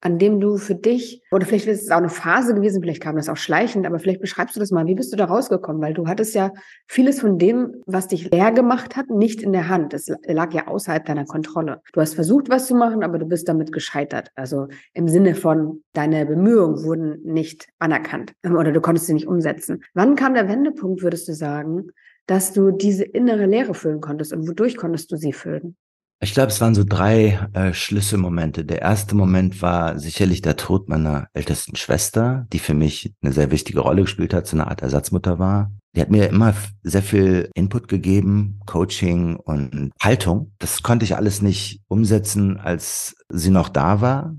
[0.00, 3.16] an dem du für dich, oder vielleicht ist es auch eine Phase gewesen, vielleicht kam
[3.16, 5.82] das auch schleichend, aber vielleicht beschreibst du das mal, wie bist du da rausgekommen?
[5.82, 6.52] Weil du hattest ja
[6.86, 9.94] vieles von dem, was dich leer gemacht hat, nicht in der Hand.
[9.94, 11.82] Es lag ja außerhalb deiner Kontrolle.
[11.92, 14.30] Du hast versucht, was zu machen, aber du bist damit gescheitert.
[14.36, 19.82] Also im Sinne von, deine Bemühungen wurden nicht anerkannt oder du konntest sie nicht umsetzen.
[19.94, 21.88] Wann kam der Wendepunkt, würdest du sagen,
[22.26, 25.76] dass du diese innere Leere füllen konntest und wodurch konntest du sie füllen?
[26.20, 28.64] Ich glaube, es waren so drei äh, Schlüsselmomente.
[28.64, 33.50] Der erste Moment war sicherlich der Tod meiner ältesten Schwester, die für mich eine sehr
[33.50, 35.72] wichtige Rolle gespielt hat, so eine Art Ersatzmutter war.
[35.94, 40.52] Die hat mir immer sehr viel Input gegeben, Coaching und Haltung.
[40.58, 44.34] Das konnte ich alles nicht umsetzen, als sie noch da war.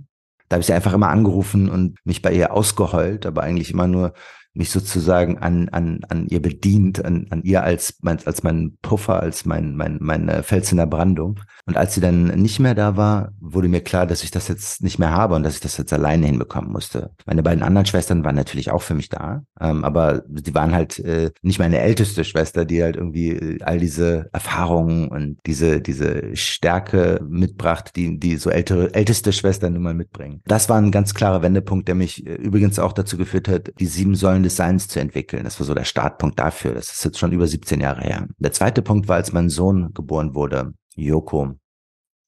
[0.50, 3.88] Da habe ich sie einfach immer angerufen und mich bei ihr ausgeheult, aber eigentlich immer
[3.88, 4.14] nur
[4.58, 9.20] mich sozusagen an, an, an ihr bedient, an, an ihr als, mein, als mein Puffer,
[9.22, 11.40] als mein, mein, mein Fels in der Brandung.
[11.66, 14.82] Und als sie dann nicht mehr da war, wurde mir klar, dass ich das jetzt
[14.82, 17.12] nicht mehr habe und dass ich das jetzt alleine hinbekommen musste.
[17.26, 21.00] Meine beiden anderen Schwestern waren natürlich auch für mich da, ähm, aber die waren halt
[21.00, 26.36] äh, nicht meine älteste Schwester, die halt irgendwie äh, all diese Erfahrungen und diese, diese
[26.36, 30.42] Stärke mitbracht, die, die so ältere, älteste Schwestern nun mal mitbringen.
[30.46, 33.86] Das war ein ganz klarer Wendepunkt, der mich äh, übrigens auch dazu geführt hat, die
[33.86, 35.44] sieben Säulen des Seins zu entwickeln.
[35.44, 36.74] Das war so der Startpunkt dafür.
[36.74, 38.28] Das ist jetzt schon über 17 Jahre her.
[38.38, 41.54] Der zweite Punkt war, als mein Sohn geboren wurde, Joko.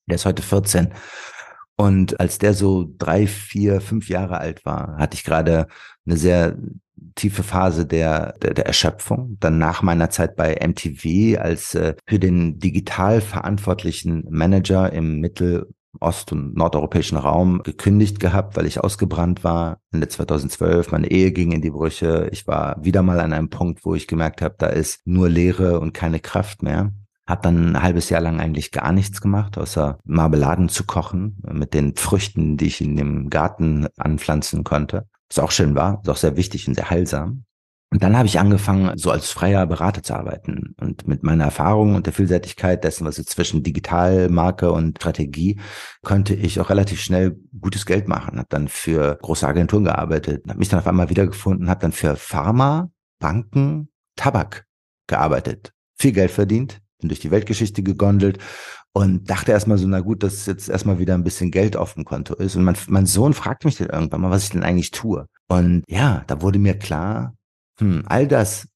[0.08, 0.90] Der ist heute 14.
[1.76, 5.68] Und als der so drei, vier, fünf Jahre alt war, hatte ich gerade
[6.06, 6.58] eine sehr
[7.16, 9.38] tiefe Phase der, der, der Erschöpfung.
[9.40, 15.70] Dann nach meiner Zeit bei MTV als äh, für den digital verantwortlichen Manager im Mittel-
[16.00, 20.92] ost- und nordeuropäischen Raum gekündigt gehabt, weil ich ausgebrannt war Ende 2012.
[20.92, 22.30] Meine Ehe ging in die Brüche.
[22.32, 25.80] Ich war wieder mal an einem Punkt, wo ich gemerkt habe, da ist nur Leere
[25.80, 26.92] und keine Kraft mehr.
[27.28, 31.74] Hab dann ein halbes Jahr lang eigentlich gar nichts gemacht, außer Marmeladen zu kochen mit
[31.76, 35.08] den Früchten, die ich in dem Garten anpflanzen konnte.
[35.30, 37.44] Was auch schön war, ist auch sehr wichtig und sehr heilsam.
[37.92, 40.76] Und dann habe ich angefangen, so als freier Berater zu arbeiten.
[40.80, 45.60] Und mit meiner Erfahrung und der Vielseitigkeit dessen, was jetzt zwischen Digitalmarke und Strategie,
[46.04, 48.38] konnte ich auch relativ schnell gutes Geld machen.
[48.38, 52.16] Habe dann für große Agenturen gearbeitet, habe mich dann auf einmal wiedergefunden, habe dann für
[52.16, 54.66] Pharma, Banken, Tabak
[55.08, 55.74] gearbeitet.
[55.98, 58.38] Viel Geld verdient, bin durch die Weltgeschichte gegondelt
[58.94, 62.06] und dachte erstmal so, na gut, dass jetzt erstmal wieder ein bisschen Geld auf dem
[62.06, 62.56] Konto ist.
[62.56, 65.26] Und mein, mein Sohn fragte mich dann irgendwann mal, was ich denn eigentlich tue.
[65.48, 67.34] Und ja, da wurde mir klar,
[67.80, 68.68] hm, all das,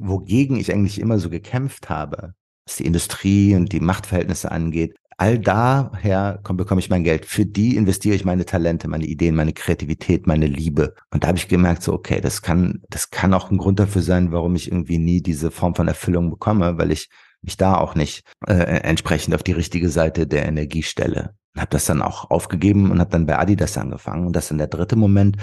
[0.00, 2.34] wogegen ich eigentlich immer so gekämpft habe,
[2.66, 7.26] was die Industrie und die Machtverhältnisse angeht, all daher komm, bekomme ich mein Geld.
[7.26, 10.94] Für die investiere ich meine Talente, meine Ideen, meine Kreativität, meine Liebe.
[11.10, 14.02] Und da habe ich gemerkt, so, okay, das kann, das kann auch ein Grund dafür
[14.02, 17.08] sein, warum ich irgendwie nie diese Form von Erfüllung bekomme, weil ich
[17.42, 21.34] mich da auch nicht äh, entsprechend auf die richtige Seite der Energie stelle.
[21.56, 24.26] Habe das dann auch aufgegeben und habe dann bei Adidas angefangen.
[24.26, 25.36] Und das ist dann der dritte Moment,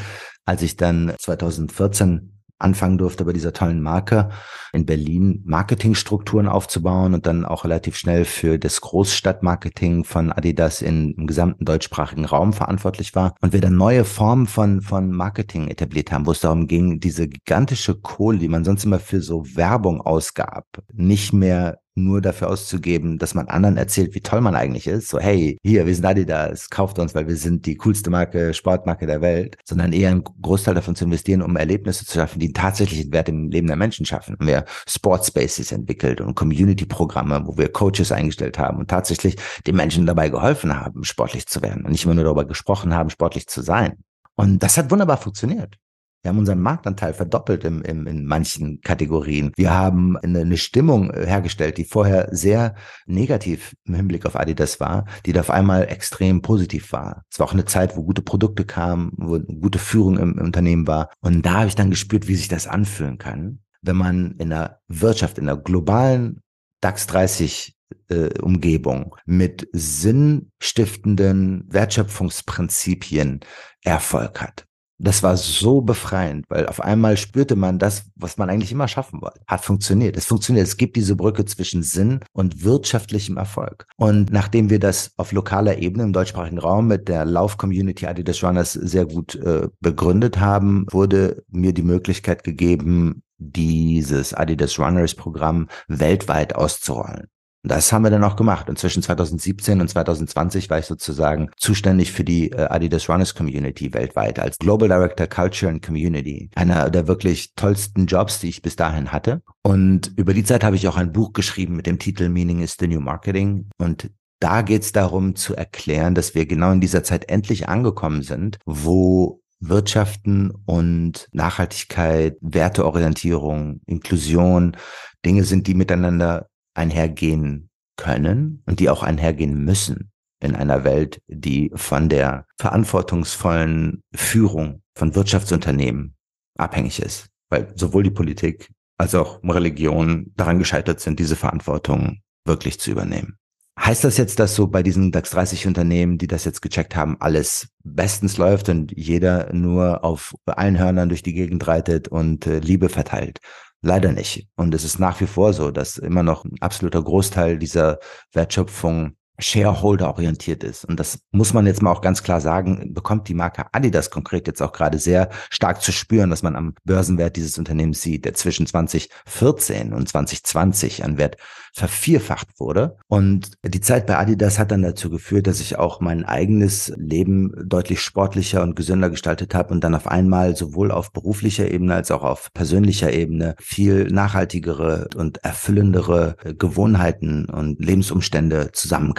[0.45, 4.30] als ich dann 2014 anfangen durfte, bei dieser tollen Marke
[4.74, 11.13] in Berlin Marketingstrukturen aufzubauen und dann auch relativ schnell für das Großstadtmarketing von Adidas in,
[11.13, 16.12] im gesamten deutschsprachigen Raum verantwortlich war und wir dann neue Formen von, von Marketing etabliert
[16.12, 20.02] haben, wo es darum ging, diese gigantische Kohle, die man sonst immer für so Werbung
[20.02, 25.10] ausgab, nicht mehr nur dafür auszugeben, dass man anderen erzählt, wie toll man eigentlich ist.
[25.10, 29.08] So, hey, hier, wir sind Adidas, kauft uns, weil wir sind die coolste Marke, Sportmarke
[29.08, 33.12] der Welt, sondern eher einen Großteil davon zu investieren, um Erlebnisse zu schaffen, die tatsächlich
[33.12, 34.34] Wert im Leben der Menschen schaffen.
[34.34, 40.05] Haben wir Sportspaces entwickelt und Community-Programme, wo wir Coaches eingestellt haben und tatsächlich den Menschen
[40.05, 43.62] dabei geholfen haben, sportlich zu werden und nicht immer nur darüber gesprochen haben, sportlich zu
[43.62, 44.03] sein.
[44.36, 45.77] Und das hat wunderbar funktioniert.
[46.26, 49.52] Wir haben unseren Marktanteil verdoppelt im, im, in manchen Kategorien.
[49.56, 52.74] Wir haben eine, eine Stimmung äh, hergestellt, die vorher sehr
[53.06, 57.26] negativ im Hinblick auf Adidas war, die da auf einmal extrem positiv war.
[57.30, 60.88] Es war auch eine Zeit, wo gute Produkte kamen, wo gute Führung im, im Unternehmen
[60.88, 61.12] war.
[61.22, 64.80] Und da habe ich dann gespürt, wie sich das anfühlen kann, wenn man in der
[64.88, 66.42] Wirtschaft, in der globalen
[66.82, 67.78] DAX 30
[68.10, 73.42] äh, Umgebung mit sinnstiftenden Wertschöpfungsprinzipien
[73.84, 74.66] Erfolg hat.
[74.97, 79.21] Das war so befreiend, weil auf einmal spürte man das, was man eigentlich immer schaffen
[79.21, 79.41] wollte.
[79.47, 80.15] Hat funktioniert.
[80.15, 80.67] Es funktioniert.
[80.67, 83.88] Es gibt diese Brücke zwischen Sinn und wirtschaftlichem Erfolg.
[83.97, 88.73] Und nachdem wir das auf lokaler Ebene im deutschsprachigen Raum mit der Lauf-Community Adidas Runners
[88.73, 96.55] sehr gut äh, begründet haben, wurde mir die Möglichkeit gegeben, dieses Adidas Runners Programm weltweit
[96.55, 97.27] auszurollen.
[97.67, 98.69] Das haben wir dann auch gemacht.
[98.69, 103.93] Und zwischen 2017 und 2020 war ich sozusagen zuständig für die äh, Adidas Runners Community
[103.93, 106.49] weltweit als Global Director Culture and Community.
[106.56, 109.41] Einer der wirklich tollsten Jobs, die ich bis dahin hatte.
[109.63, 112.78] Und über die Zeit habe ich auch ein Buch geschrieben mit dem Titel Meaning is
[112.80, 113.69] the New Marketing.
[113.78, 118.21] Und da geht es darum zu erklären, dass wir genau in dieser Zeit endlich angekommen
[118.21, 124.78] sind, wo Wirtschaften und Nachhaltigkeit, Werteorientierung, Inklusion
[125.25, 130.12] Dinge sind, die miteinander einhergehen können und die auch einhergehen müssen
[130.42, 136.16] in einer Welt, die von der verantwortungsvollen Führung von Wirtschaftsunternehmen
[136.58, 137.28] abhängig ist.
[137.50, 143.38] Weil sowohl die Politik als auch Religion daran gescheitert sind, diese Verantwortung wirklich zu übernehmen.
[143.78, 147.18] Heißt das jetzt, dass so bei diesen DAX 30 Unternehmen, die das jetzt gecheckt haben,
[147.20, 152.60] alles bestens läuft und jeder nur auf allen Hörnern durch die Gegend reitet und äh,
[152.60, 153.40] Liebe verteilt?
[153.82, 154.48] Leider nicht.
[154.56, 158.00] Und es ist nach wie vor so, dass immer noch ein absoluter Großteil dieser
[158.32, 160.86] Wertschöpfung Shareholder orientiert ist.
[160.86, 164.48] Und das muss man jetzt mal auch ganz klar sagen, bekommt die Marke Adidas konkret
[164.48, 168.34] jetzt auch gerade sehr stark zu spüren, dass man am Börsenwert dieses Unternehmens sieht, der
[168.34, 171.38] zwischen 2014 und 2020 an Wert
[171.76, 172.98] vervierfacht wurde.
[173.08, 177.52] Und die Zeit bei Adidas hat dann dazu geführt, dass ich auch mein eigenes Leben
[177.65, 182.12] deutlich sportlicher und gesünder gestaltet habe und dann auf einmal sowohl auf beruflicher Ebene als
[182.12, 188.69] auch auf persönlicher Ebene viel nachhaltigere und erfüllendere Gewohnheiten und Lebensumstände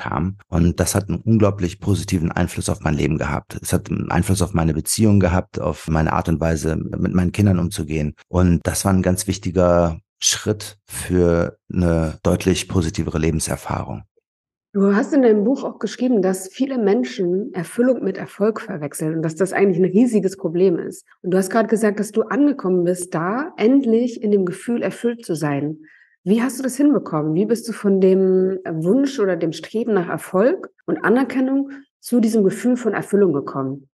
[0.06, 0.38] zusammenkamen.
[0.48, 3.58] Und das hat einen unglaublich positiven Einfluss auf mein Leben gehabt.
[3.60, 7.32] Es hat einen Einfluss auf meine Beziehung gehabt, auf meine Art und Weise, mit meinen
[7.32, 8.14] Kindern umzugehen.
[8.28, 14.02] Und das war ein ganz wichtiger Schritt für eine deutlich positivere Lebenserfahrung.
[14.72, 19.22] Du hast in deinem Buch auch geschrieben, dass viele Menschen Erfüllung mit Erfolg verwechseln und
[19.22, 21.06] dass das eigentlich ein riesiges Problem ist.
[21.22, 25.24] Und du hast gerade gesagt, dass du angekommen bist, da endlich in dem Gefühl erfüllt
[25.24, 25.78] zu sein.
[26.26, 27.36] Wie hast du das hinbekommen?
[27.36, 31.70] Wie bist du von dem Wunsch oder dem Streben nach Erfolg und Anerkennung
[32.00, 33.88] zu diesem Gefühl von Erfüllung gekommen?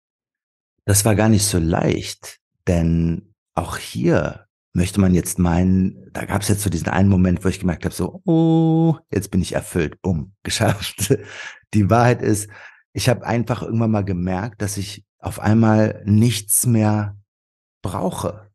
[0.85, 6.43] Das war gar nicht so leicht, denn auch hier möchte man jetzt meinen, da gab
[6.43, 9.53] es jetzt so diesen einen Moment, wo ich gemerkt habe, so, oh, jetzt bin ich
[9.53, 11.17] erfüllt, bumm, geschafft.
[11.73, 12.47] Die Wahrheit ist,
[12.93, 17.17] ich habe einfach irgendwann mal gemerkt, dass ich auf einmal nichts mehr
[17.81, 18.48] brauche.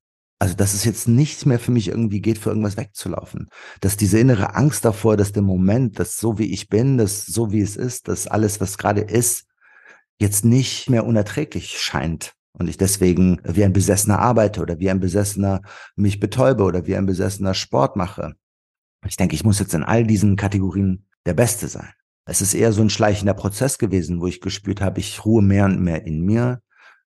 [0.44, 3.48] Also, dass es jetzt nichts mehr für mich irgendwie geht, für irgendwas wegzulaufen.
[3.80, 7.50] Dass diese innere Angst davor, dass der Moment, dass so wie ich bin, dass so
[7.50, 9.46] wie es ist, dass alles, was gerade ist,
[10.20, 12.34] jetzt nicht mehr unerträglich scheint.
[12.52, 15.62] Und ich deswegen wie ein Besessener arbeite oder wie ein Besessener
[15.96, 18.34] mich betäube oder wie ein Besessener Sport mache.
[19.08, 21.88] Ich denke, ich muss jetzt in all diesen Kategorien der Beste sein.
[22.26, 25.64] Es ist eher so ein schleichender Prozess gewesen, wo ich gespürt habe, ich ruhe mehr
[25.64, 26.60] und mehr in mir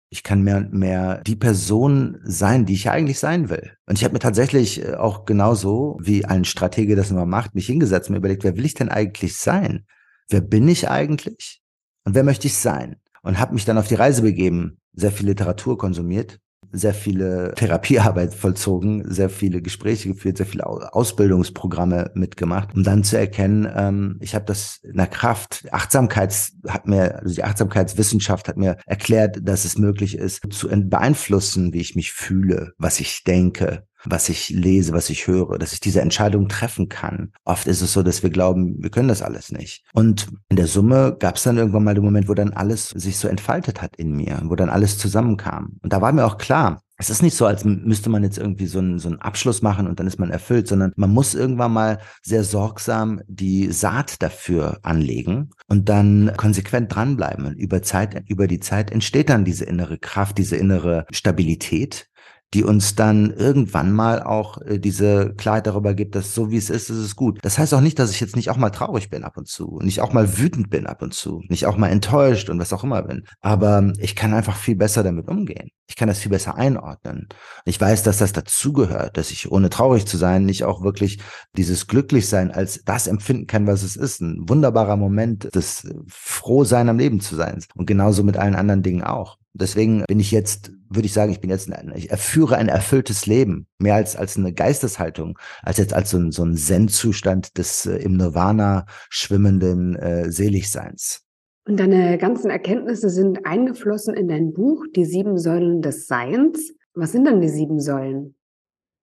[0.10, 3.74] ich kann mehr und mehr die Person sein, die ich eigentlich sein will.
[3.86, 7.66] Und ich habe mir tatsächlich äh, auch genauso, wie ein Stratege das immer macht, mich
[7.66, 9.86] hingesetzt und mir überlegt, wer will ich denn eigentlich sein?
[10.30, 11.62] Wer bin ich eigentlich?
[12.06, 12.98] Und wer möchte ich sein?
[13.22, 16.40] Und habe mich dann auf die Reise begeben, sehr viel Literatur konsumiert
[16.72, 23.18] sehr viele Therapiearbeit vollzogen, sehr viele Gespräche geführt, sehr viele Ausbildungsprogramme mitgemacht, um dann zu
[23.18, 25.66] erkennen, ähm, ich habe das in der Kraft.
[25.72, 31.74] Achtsamkeits hat mir, also die Achtsamkeitswissenschaft hat mir erklärt, dass es möglich ist, zu beeinflussen,
[31.74, 35.80] wie ich mich fühle, was ich denke, was ich lese, was ich höre, dass ich
[35.80, 37.32] diese Entscheidung treffen kann.
[37.46, 39.84] Oft ist es so, dass wir glauben, wir können das alles nicht.
[39.94, 43.18] Und in der Summe gab es dann irgendwann mal den Moment, wo dann alles sich
[43.18, 45.78] so entfaltet hat in mir, wo dann alles zusammenkam.
[45.82, 48.66] Und da war mir auch klar, es ist nicht so, als müsste man jetzt irgendwie
[48.66, 51.72] so einen, so einen Abschluss machen und dann ist man erfüllt, sondern man muss irgendwann
[51.72, 57.46] mal sehr sorgsam die Saat dafür anlegen und dann konsequent dranbleiben.
[57.46, 62.10] Und über Zeit, über die Zeit entsteht dann diese innere Kraft, diese innere Stabilität,
[62.54, 66.70] die uns dann irgendwann mal auch äh, diese Klarheit darüber gibt, dass so wie es
[66.70, 67.40] ist, ist es gut.
[67.42, 69.80] Das heißt auch nicht, dass ich jetzt nicht auch mal traurig bin ab und zu,
[69.82, 72.84] nicht auch mal wütend bin ab und zu, nicht auch mal enttäuscht und was auch
[72.84, 73.26] immer bin.
[73.42, 75.70] Aber ich kann einfach viel besser damit umgehen.
[75.90, 77.28] Ich kann das viel besser einordnen.
[77.66, 81.20] Ich weiß, dass das dazugehört, dass ich ohne traurig zu sein nicht auch wirklich
[81.56, 84.22] dieses Glücklichsein als das empfinden kann, was es ist.
[84.22, 87.64] Ein wunderbarer Moment des Frohsein am Leben zu sein.
[87.76, 89.38] Und genauso mit allen anderen Dingen auch.
[89.54, 93.26] Deswegen bin ich jetzt, würde ich sagen, ich bin jetzt, ein, ich erführe ein erfülltes
[93.26, 97.86] Leben, mehr als, als eine Geisteshaltung, als jetzt als so ein, so ein Zen-Zustand des
[97.86, 101.24] äh, im Nirvana schwimmenden äh, Seligseins.
[101.68, 106.74] Und deine ganzen Erkenntnisse sind eingeflossen in dein Buch, Die sieben Säulen des Seins.
[106.94, 108.36] Was sind denn die sieben Säulen?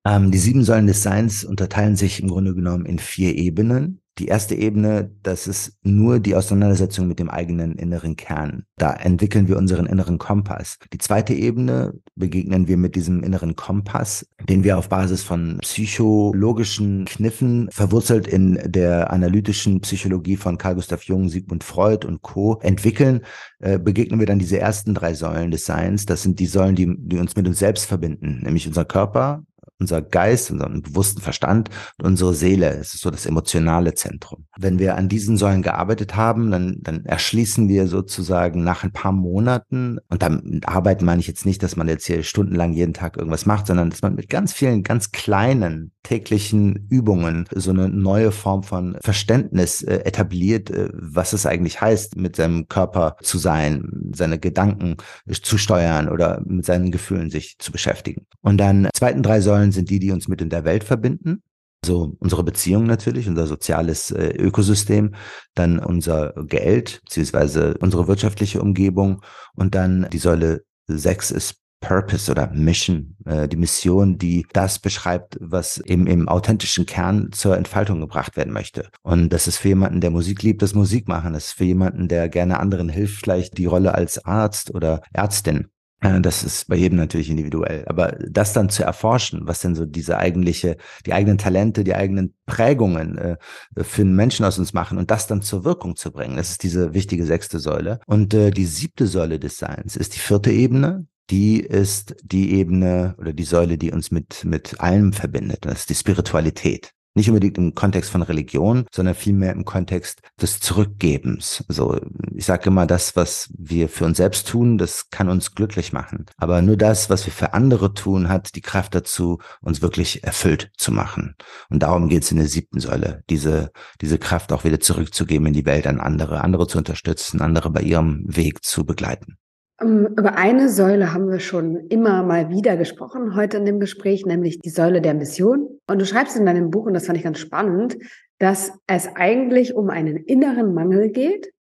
[0.06, 4.00] Ähm, die sieben Säulen des Seins unterteilen sich im Grunde genommen in vier Ebenen.
[4.18, 8.64] Die erste Ebene, das ist nur die Auseinandersetzung mit dem eigenen inneren Kern.
[8.76, 10.78] Da entwickeln wir unseren inneren Kompass.
[10.92, 17.06] Die zweite Ebene begegnen wir mit diesem inneren Kompass, den wir auf Basis von psychologischen
[17.06, 22.60] Kniffen, verwurzelt in der analytischen Psychologie von Carl Gustav Jung, Sigmund Freud und Co.
[22.62, 23.22] entwickeln,
[23.58, 26.06] äh, begegnen wir dann diese ersten drei Säulen des Seins.
[26.06, 29.42] Das sind die Säulen, die, die uns mit uns selbst verbinden, nämlich unser Körper,
[29.80, 32.70] unser Geist, unseren bewussten Verstand und unsere Seele.
[32.70, 34.46] Es ist so das emotionale Zentrum.
[34.56, 39.12] Wenn wir an diesen Säulen gearbeitet haben, dann, dann erschließen wir sozusagen nach ein paar
[39.12, 43.16] Monaten, und damit arbeiten meine ich jetzt nicht, dass man jetzt hier stundenlang jeden Tag
[43.16, 48.30] irgendwas macht, sondern dass man mit ganz vielen, ganz kleinen täglichen Übungen so eine neue
[48.30, 53.88] Form von Verständnis äh, etabliert, äh, was es eigentlich heißt, mit seinem Körper zu sein,
[54.14, 54.96] seine Gedanken
[55.42, 58.26] zu steuern oder mit seinen Gefühlen sich zu beschäftigen.
[58.42, 61.42] Und dann zweiten drei Säulen sind die, die uns mit in der Welt verbinden.
[61.84, 65.14] Also unsere Beziehung natürlich, unser soziales äh, Ökosystem,
[65.54, 69.20] dann unser Geld, beziehungsweise unsere wirtschaftliche Umgebung
[69.54, 75.36] und dann die Säule sechs ist Purpose oder Mission, äh, die Mission, die das beschreibt,
[75.40, 78.88] was eben im authentischen Kern zur Entfaltung gebracht werden möchte.
[79.02, 81.34] Und das ist für jemanden, der Musik liebt, das Musik machen.
[81.34, 85.68] Das ist für jemanden, der gerne anderen hilft, vielleicht die Rolle als Arzt oder Ärztin.
[86.04, 87.84] Äh, das ist bei jedem natürlich individuell.
[87.86, 90.76] Aber das dann zu erforschen, was denn so diese eigentliche,
[91.06, 93.36] die eigenen Talente, die eigenen Prägungen äh,
[93.82, 96.62] für einen Menschen aus uns machen und das dann zur Wirkung zu bringen, das ist
[96.62, 98.00] diese wichtige sechste Säule.
[98.06, 103.14] Und äh, die siebte Säule des Seins ist die vierte Ebene, die ist die Ebene
[103.18, 105.64] oder die Säule, die uns mit, mit allem verbindet.
[105.64, 106.93] Das ist die Spiritualität.
[107.16, 111.64] Nicht unbedingt im Kontext von Religion, sondern vielmehr im Kontext des Zurückgebens.
[111.68, 112.00] So,
[112.34, 116.26] ich sage immer, das, was wir für uns selbst tun, das kann uns glücklich machen.
[116.38, 120.72] Aber nur das, was wir für andere tun, hat die Kraft dazu, uns wirklich erfüllt
[120.76, 121.36] zu machen.
[121.70, 125.52] Und darum geht es in der siebten Säule, diese, diese Kraft auch wieder zurückzugeben in
[125.52, 129.38] die Welt an andere, andere zu unterstützen, andere bei ihrem Weg zu begleiten.
[129.80, 134.24] Ähm, über eine Säule haben wir schon immer mal wieder gesprochen heute in dem Gespräch,
[134.26, 135.80] nämlich die Säule der Mission.
[135.88, 137.96] Und du schreibst in deinem Buch, und das fand ich ganz spannend,
[138.38, 141.54] dass es eigentlich um einen inneren Mangel geht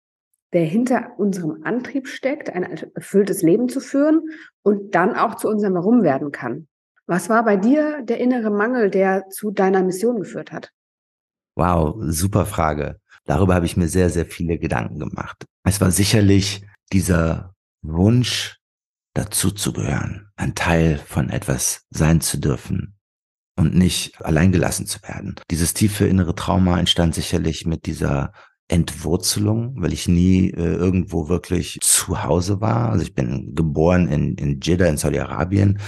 [0.52, 4.30] der hinter unserem Antrieb steckt, ein erfülltes Leben zu führen
[4.62, 6.66] und dann auch zu unserem Warum werden kann.
[7.06, 10.70] Was war bei dir der innere Mangel, der zu deiner Mission geführt hat?
[11.56, 13.00] Wow, super Frage.
[13.24, 15.44] Darüber habe ich mir sehr, sehr viele Gedanken gemacht.
[15.64, 18.58] Es war sicherlich dieser Wunsch,
[19.14, 22.96] dazuzugehören, ein Teil von etwas sein zu dürfen
[23.56, 25.34] und nicht alleingelassen zu werden.
[25.50, 28.32] Dieses tiefe innere Trauma entstand sicherlich mit dieser
[28.70, 32.90] Entwurzelung, weil ich nie äh, irgendwo wirklich zu Hause war.
[32.90, 35.78] Also ich bin geboren in, in Jeddah in Saudi-Arabien,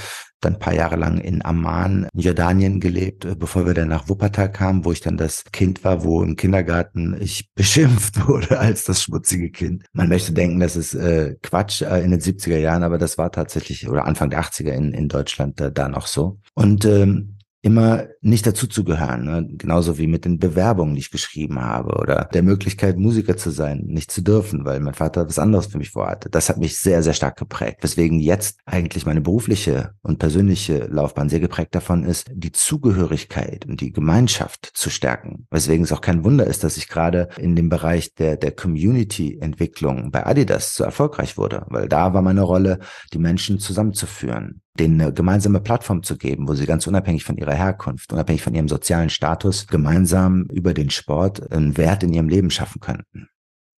[0.40, 4.50] dann ein paar Jahre lang in Amman, Jordanien gelebt, äh, bevor wir dann nach Wuppertal
[4.50, 9.02] kamen, wo ich dann das Kind war, wo im Kindergarten ich beschimpft wurde als das
[9.02, 9.84] schmutzige Kind.
[9.92, 13.30] Man möchte denken, das ist äh, Quatsch äh, in den 70er Jahren, aber das war
[13.30, 16.40] tatsächlich, oder Anfang der 80er in, in Deutschland äh, da noch so.
[16.54, 19.48] Und ähm, immer nicht dazuzugehören, ne?
[19.52, 23.84] genauso wie mit den Bewerbungen, die ich geschrieben habe oder der Möglichkeit, Musiker zu sein,
[23.86, 26.28] nicht zu dürfen, weil mein Vater was anderes für mich vorhatte.
[26.28, 31.28] Das hat mich sehr, sehr stark geprägt, weswegen jetzt eigentlich meine berufliche und persönliche Laufbahn
[31.28, 35.46] sehr geprägt davon ist, die Zugehörigkeit und die Gemeinschaft zu stärken.
[35.50, 40.10] Weswegen es auch kein Wunder ist, dass ich gerade in dem Bereich der, der Community-Entwicklung
[40.10, 42.80] bei Adidas so erfolgreich wurde, weil da war meine Rolle,
[43.12, 47.54] die Menschen zusammenzuführen, denen eine gemeinsame Plattform zu geben, wo sie ganz unabhängig von ihrer
[47.54, 52.50] Herkunft, unabhängig von ihrem sozialen Status, gemeinsam über den Sport einen Wert in ihrem Leben
[52.50, 53.28] schaffen könnten.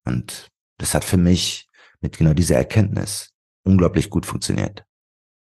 [0.06, 1.68] Und das hat für mich
[2.00, 3.30] mit genau dieser Erkenntnis
[3.64, 4.84] unglaublich gut funktioniert.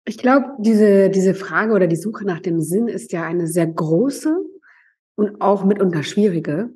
[0.04, 3.66] Ich glaube, diese, diese Frage oder die Suche nach dem Sinn ist ja eine sehr
[3.66, 4.36] große
[5.16, 6.70] und auch mitunter schwierige.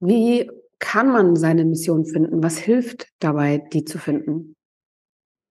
[0.00, 2.42] Wie kann man seine Mission finden?
[2.42, 4.54] Was hilft dabei, die zu finden?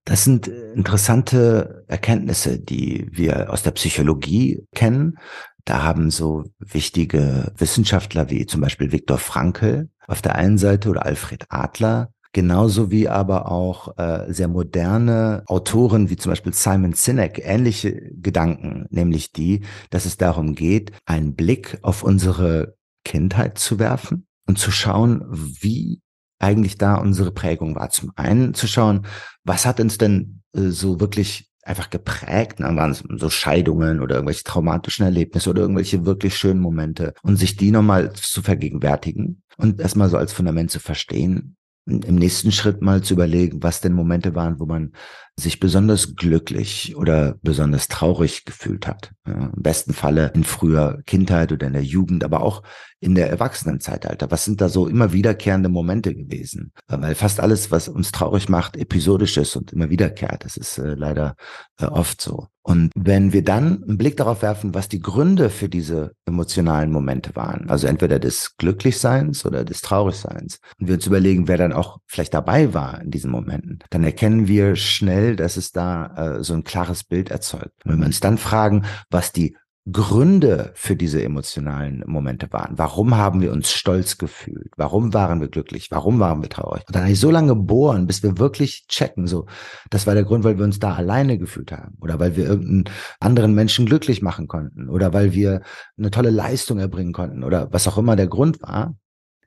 [0.05, 5.17] Das sind interessante Erkenntnisse, die wir aus der Psychologie kennen.
[5.65, 11.07] Da haben so wichtige Wissenschaftler wie zum Beispiel Viktor Frankl auf der einen Seite oder
[11.07, 17.41] Alfred Adler, genauso wie aber auch äh, sehr moderne Autoren wie zum Beispiel Simon Sinek
[17.43, 24.27] ähnliche Gedanken, nämlich die, dass es darum geht, einen Blick auf unsere Kindheit zu werfen
[24.47, 26.01] und zu schauen, wie
[26.39, 27.89] eigentlich da unsere Prägung war.
[27.89, 29.05] Zum einen zu schauen,
[29.43, 34.15] was hat uns denn äh, so wirklich einfach geprägt, dann waren es so Scheidungen oder
[34.15, 39.81] irgendwelche traumatischen Erlebnisse oder irgendwelche wirklich schönen Momente und sich die nochmal zu vergegenwärtigen und
[39.81, 41.57] erstmal so als Fundament zu verstehen,
[41.87, 44.93] im nächsten Schritt mal zu überlegen, was denn Momente waren, wo man
[45.39, 49.11] sich besonders glücklich oder besonders traurig gefühlt hat.
[49.27, 52.63] Ja, Im besten Falle in früher Kindheit oder in der Jugend, aber auch
[52.99, 54.31] in der Erwachsenenzeitalter.
[54.31, 56.71] Was sind da so immer wiederkehrende Momente gewesen?
[56.87, 60.45] Weil fast alles, was uns traurig macht, episodisch ist und immer wiederkehrt.
[60.45, 61.35] Das ist äh, leider
[61.79, 62.47] äh, oft so.
[62.67, 67.35] Und wenn wir dann einen Blick darauf werfen, was die Gründe für diese emotionalen Momente
[67.35, 71.99] waren, also entweder des Glücklichseins oder des Traurigseins, und wir uns überlegen, wer dann auch
[72.07, 76.55] vielleicht dabei war in diesen Momenten, dann erkennen wir schnell, dass es da äh, so
[76.55, 77.85] ein klares Bild erzeugt.
[77.85, 79.55] Und wenn wir uns dann fragen, was die
[79.91, 82.77] Gründe für diese emotionalen Momente waren.
[82.77, 84.71] Warum haben wir uns stolz gefühlt?
[84.77, 85.91] Warum waren wir glücklich?
[85.91, 86.83] Warum waren wir traurig?
[86.87, 89.45] Und dann eigentlich so lange bohren, bis wir wirklich checken, so,
[89.91, 92.85] das war der Grund, weil wir uns da alleine gefühlt haben oder weil wir irgendeinen
[93.19, 95.61] anderen Menschen glücklich machen konnten oder weil wir
[95.97, 98.95] eine tolle Leistung erbringen konnten oder was auch immer der Grund war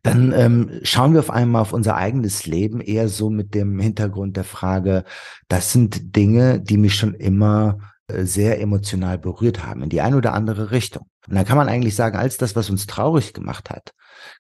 [0.05, 4.37] dann ähm, schauen wir auf einmal auf unser eigenes Leben eher so mit dem Hintergrund
[4.37, 5.05] der Frage,
[5.49, 7.79] das sind Dinge, die mich schon immer
[8.11, 11.07] sehr emotional berührt haben, in die eine oder andere Richtung.
[11.29, 13.93] Und dann kann man eigentlich sagen, als das, was uns traurig gemacht hat,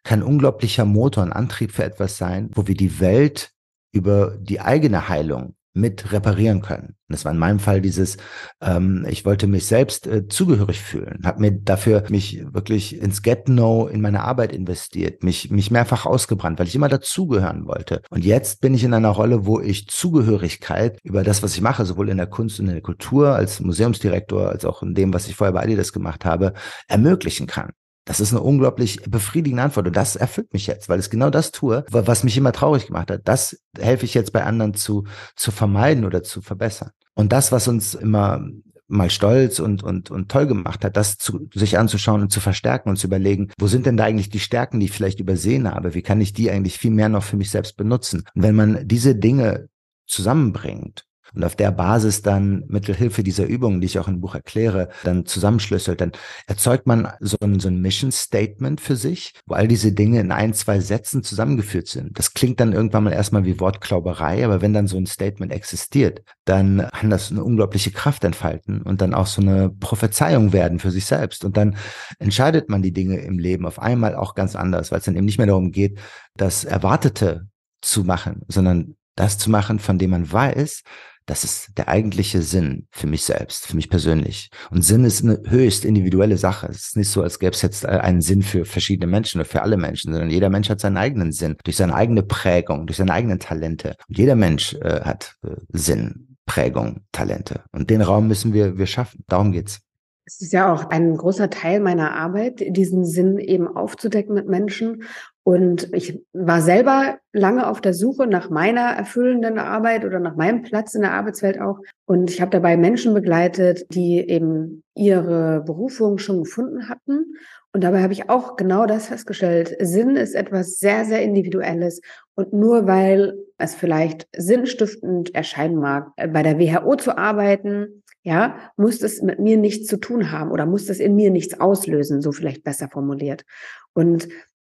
[0.04, 3.50] kann unglaublicher Motor und Antrieb für etwas sein, wo wir die Welt
[3.92, 6.94] über die eigene Heilung mit reparieren können.
[7.08, 8.18] Das war in meinem Fall dieses,
[8.60, 13.86] ähm, ich wollte mich selbst äh, zugehörig fühlen, habe mir dafür mich wirklich ins Get-No
[13.86, 18.02] in meine Arbeit investiert, mich, mich mehrfach ausgebrannt, weil ich immer dazugehören wollte.
[18.10, 21.86] Und jetzt bin ich in einer Rolle, wo ich Zugehörigkeit über das, was ich mache,
[21.86, 25.28] sowohl in der Kunst und in der Kultur als Museumsdirektor, als auch in dem, was
[25.28, 26.52] ich vorher bei Adidas gemacht habe,
[26.88, 27.70] ermöglichen kann.
[28.08, 31.52] Das ist eine unglaublich befriedigende Antwort und das erfüllt mich jetzt, weil es genau das
[31.52, 33.20] tue, was mich immer traurig gemacht hat.
[33.24, 35.04] Das helfe ich jetzt bei anderen zu,
[35.36, 36.90] zu vermeiden oder zu verbessern.
[37.12, 38.48] Und das, was uns immer
[38.86, 42.88] mal stolz und, und, und toll gemacht hat, das zu, sich anzuschauen und zu verstärken
[42.88, 45.92] und zu überlegen, wo sind denn da eigentlich die Stärken, die ich vielleicht übersehen habe?
[45.92, 48.24] Wie kann ich die eigentlich viel mehr noch für mich selbst benutzen?
[48.34, 49.68] Und wenn man diese Dinge
[50.06, 51.04] zusammenbringt
[51.34, 55.26] und auf der Basis dann mittelhilfe dieser Übungen, die ich auch im Buch erkläre, dann
[55.26, 56.12] zusammenschlüsselt, dann
[56.46, 60.32] erzeugt man so ein, so ein Mission Statement für sich, wo all diese Dinge in
[60.32, 62.18] ein, zwei Sätzen zusammengeführt sind.
[62.18, 66.22] Das klingt dann irgendwann mal erstmal wie Wortklauberei, aber wenn dann so ein Statement existiert,
[66.44, 70.90] dann kann das eine unglaubliche Kraft entfalten und dann auch so eine Prophezeiung werden für
[70.90, 71.44] sich selbst.
[71.44, 71.76] Und dann
[72.18, 75.26] entscheidet man die Dinge im Leben auf einmal auch ganz anders, weil es dann eben
[75.26, 75.98] nicht mehr darum geht,
[76.36, 77.46] das Erwartete
[77.80, 80.82] zu machen, sondern das zu machen, von dem man weiß,
[81.28, 84.50] das ist der eigentliche Sinn für mich selbst, für mich persönlich.
[84.70, 86.68] Und Sinn ist eine höchst individuelle Sache.
[86.68, 89.62] Es ist nicht so, als gäbe es jetzt einen Sinn für verschiedene Menschen oder für
[89.62, 93.12] alle Menschen, sondern jeder Mensch hat seinen eigenen Sinn, durch seine eigene Prägung, durch seine
[93.12, 93.94] eigenen Talente.
[94.08, 97.62] Und jeder Mensch äh, hat äh, Sinn, Prägung, Talente.
[97.72, 99.22] Und den Raum müssen wir, wir schaffen.
[99.28, 99.80] Darum geht's.
[100.28, 105.04] Es ist ja auch ein großer Teil meiner Arbeit, diesen Sinn eben aufzudecken mit Menschen.
[105.42, 110.60] Und ich war selber lange auf der Suche nach meiner erfüllenden Arbeit oder nach meinem
[110.60, 111.78] Platz in der Arbeitswelt auch.
[112.04, 117.34] Und ich habe dabei Menschen begleitet, die eben ihre Berufung schon gefunden hatten.
[117.72, 119.76] Und dabei habe ich auch genau das festgestellt.
[119.80, 122.02] Sinn ist etwas sehr, sehr Individuelles.
[122.34, 128.98] Und nur weil es vielleicht sinnstiftend erscheinen mag, bei der WHO zu arbeiten, ja, muss
[128.98, 132.30] das mit mir nichts zu tun haben oder muss das in mir nichts auslösen, so
[132.30, 133.46] vielleicht besser formuliert.
[133.94, 134.28] Und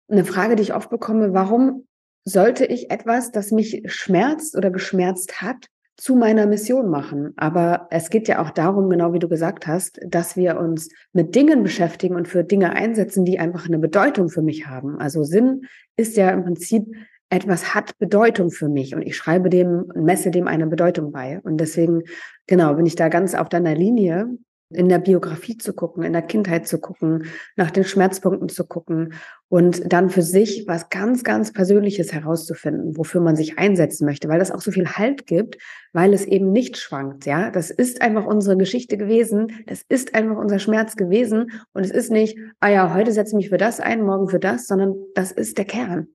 [0.07, 1.87] eine Frage, die ich oft bekomme, warum
[2.23, 7.33] sollte ich etwas, das mich schmerzt oder geschmerzt hat, zu meiner Mission machen.
[7.35, 11.33] Aber es geht ja auch darum, genau wie du gesagt hast, dass wir uns mit
[11.33, 14.99] Dingen beschäftigen und für Dinge einsetzen, die einfach eine Bedeutung für mich haben.
[14.99, 15.63] Also Sinn
[15.95, 16.85] ist ja im Prinzip
[17.29, 21.39] etwas hat Bedeutung für mich und ich schreibe dem, messe dem eine Bedeutung bei.
[21.43, 22.03] Und deswegen,
[22.47, 24.29] genau, bin ich da ganz auf deiner Linie,
[24.69, 27.25] in der Biografie zu gucken, in der Kindheit zu gucken,
[27.55, 29.13] nach den Schmerzpunkten zu gucken
[29.47, 34.39] und dann für sich was ganz, ganz Persönliches herauszufinden, wofür man sich einsetzen möchte, weil
[34.39, 35.57] das auch so viel Halt gibt,
[35.93, 37.49] weil es eben nicht schwankt, ja.
[37.49, 42.11] Das ist einfach unsere Geschichte gewesen, das ist einfach unser Schmerz gewesen und es ist
[42.11, 45.31] nicht, ah ja, heute setze ich mich für das ein, morgen für das, sondern das
[45.31, 46.09] ist der Kern.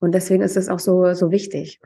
[0.00, 1.80] Und deswegen ist es auch so, so wichtig.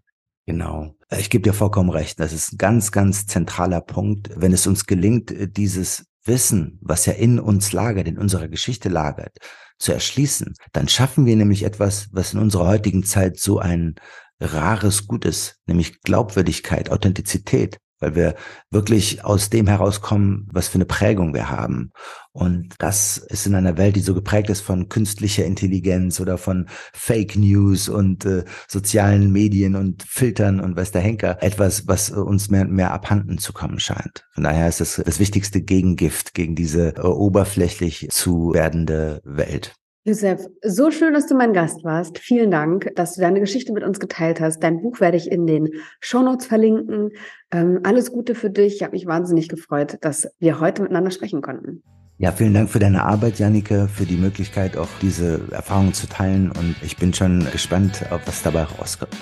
[0.46, 0.94] Genau.
[1.16, 2.18] Ich gebe dir vollkommen recht.
[2.18, 4.30] Das ist ein ganz, ganz zentraler Punkt.
[4.34, 9.36] Wenn es uns gelingt, dieses Wissen, was ja in uns lagert, in unserer Geschichte lagert,
[9.78, 13.96] zu erschließen, dann schaffen wir nämlich etwas, was in unserer heutigen Zeit so ein
[14.40, 18.34] rares Gut ist, nämlich Glaubwürdigkeit, Authentizität weil wir
[18.70, 21.92] wirklich aus dem herauskommen, was für eine Prägung wir haben.
[22.32, 26.66] Und das ist in einer Welt, die so geprägt ist von künstlicher Intelligenz oder von
[26.92, 32.50] Fake News und äh, sozialen Medien und Filtern und weiß der Henker, etwas, was uns
[32.50, 34.24] mehr und mehr abhanden zu kommen scheint.
[34.32, 39.74] Von daher ist es das wichtigste Gegengift gegen diese äh, oberflächlich zu werdende Welt.
[40.04, 42.18] Josef, so schön, dass du mein Gast warst.
[42.18, 44.58] Vielen Dank, dass du deine Geschichte mit uns geteilt hast.
[44.60, 45.68] Dein Buch werde ich in den
[46.00, 47.10] Shownotes verlinken.
[47.52, 48.74] Ähm, alles Gute für dich.
[48.74, 51.84] Ich habe mich wahnsinnig gefreut, dass wir heute miteinander sprechen konnten.
[52.18, 56.50] Ja, vielen Dank für deine Arbeit, Jannike, für die Möglichkeit, auch diese Erfahrungen zu teilen.
[56.50, 59.14] Und ich bin schon gespannt, auf was dabei rauskommt.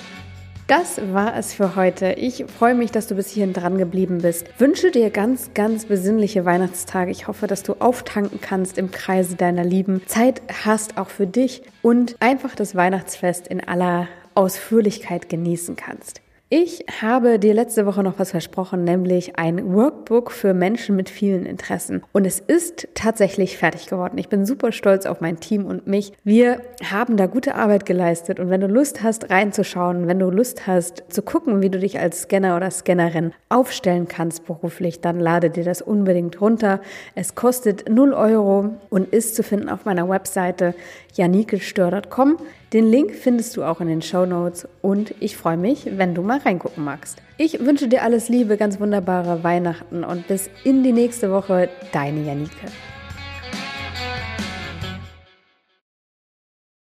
[0.71, 2.13] Das war es für heute.
[2.13, 4.47] Ich freue mich, dass du bis hierhin dran geblieben bist.
[4.57, 7.11] Wünsche dir ganz, ganz besinnliche Weihnachtstage.
[7.11, 11.61] Ich hoffe, dass du auftanken kannst im Kreise deiner Lieben, Zeit hast auch für dich
[11.81, 16.21] und einfach das Weihnachtsfest in aller Ausführlichkeit genießen kannst.
[16.53, 21.45] Ich habe dir letzte Woche noch was versprochen, nämlich ein Workbook für Menschen mit vielen
[21.45, 22.03] Interessen.
[22.11, 24.17] Und es ist tatsächlich fertig geworden.
[24.17, 26.11] Ich bin super stolz auf mein Team und mich.
[26.25, 28.41] Wir haben da gute Arbeit geleistet.
[28.41, 31.99] Und wenn du Lust hast, reinzuschauen, wenn du Lust hast, zu gucken, wie du dich
[31.99, 36.81] als Scanner oder Scannerin aufstellen kannst beruflich, dann lade dir das unbedingt runter.
[37.15, 40.75] Es kostet 0 Euro und ist zu finden auf meiner Webseite
[41.13, 42.37] janikestör.com.
[42.73, 46.21] Den Link findest du auch in den Show Notes und ich freue mich, wenn du
[46.21, 47.21] mal reingucken magst.
[47.37, 52.23] Ich wünsche dir alles Liebe, ganz wunderbare Weihnachten und bis in die nächste Woche, deine
[52.23, 52.67] Janike.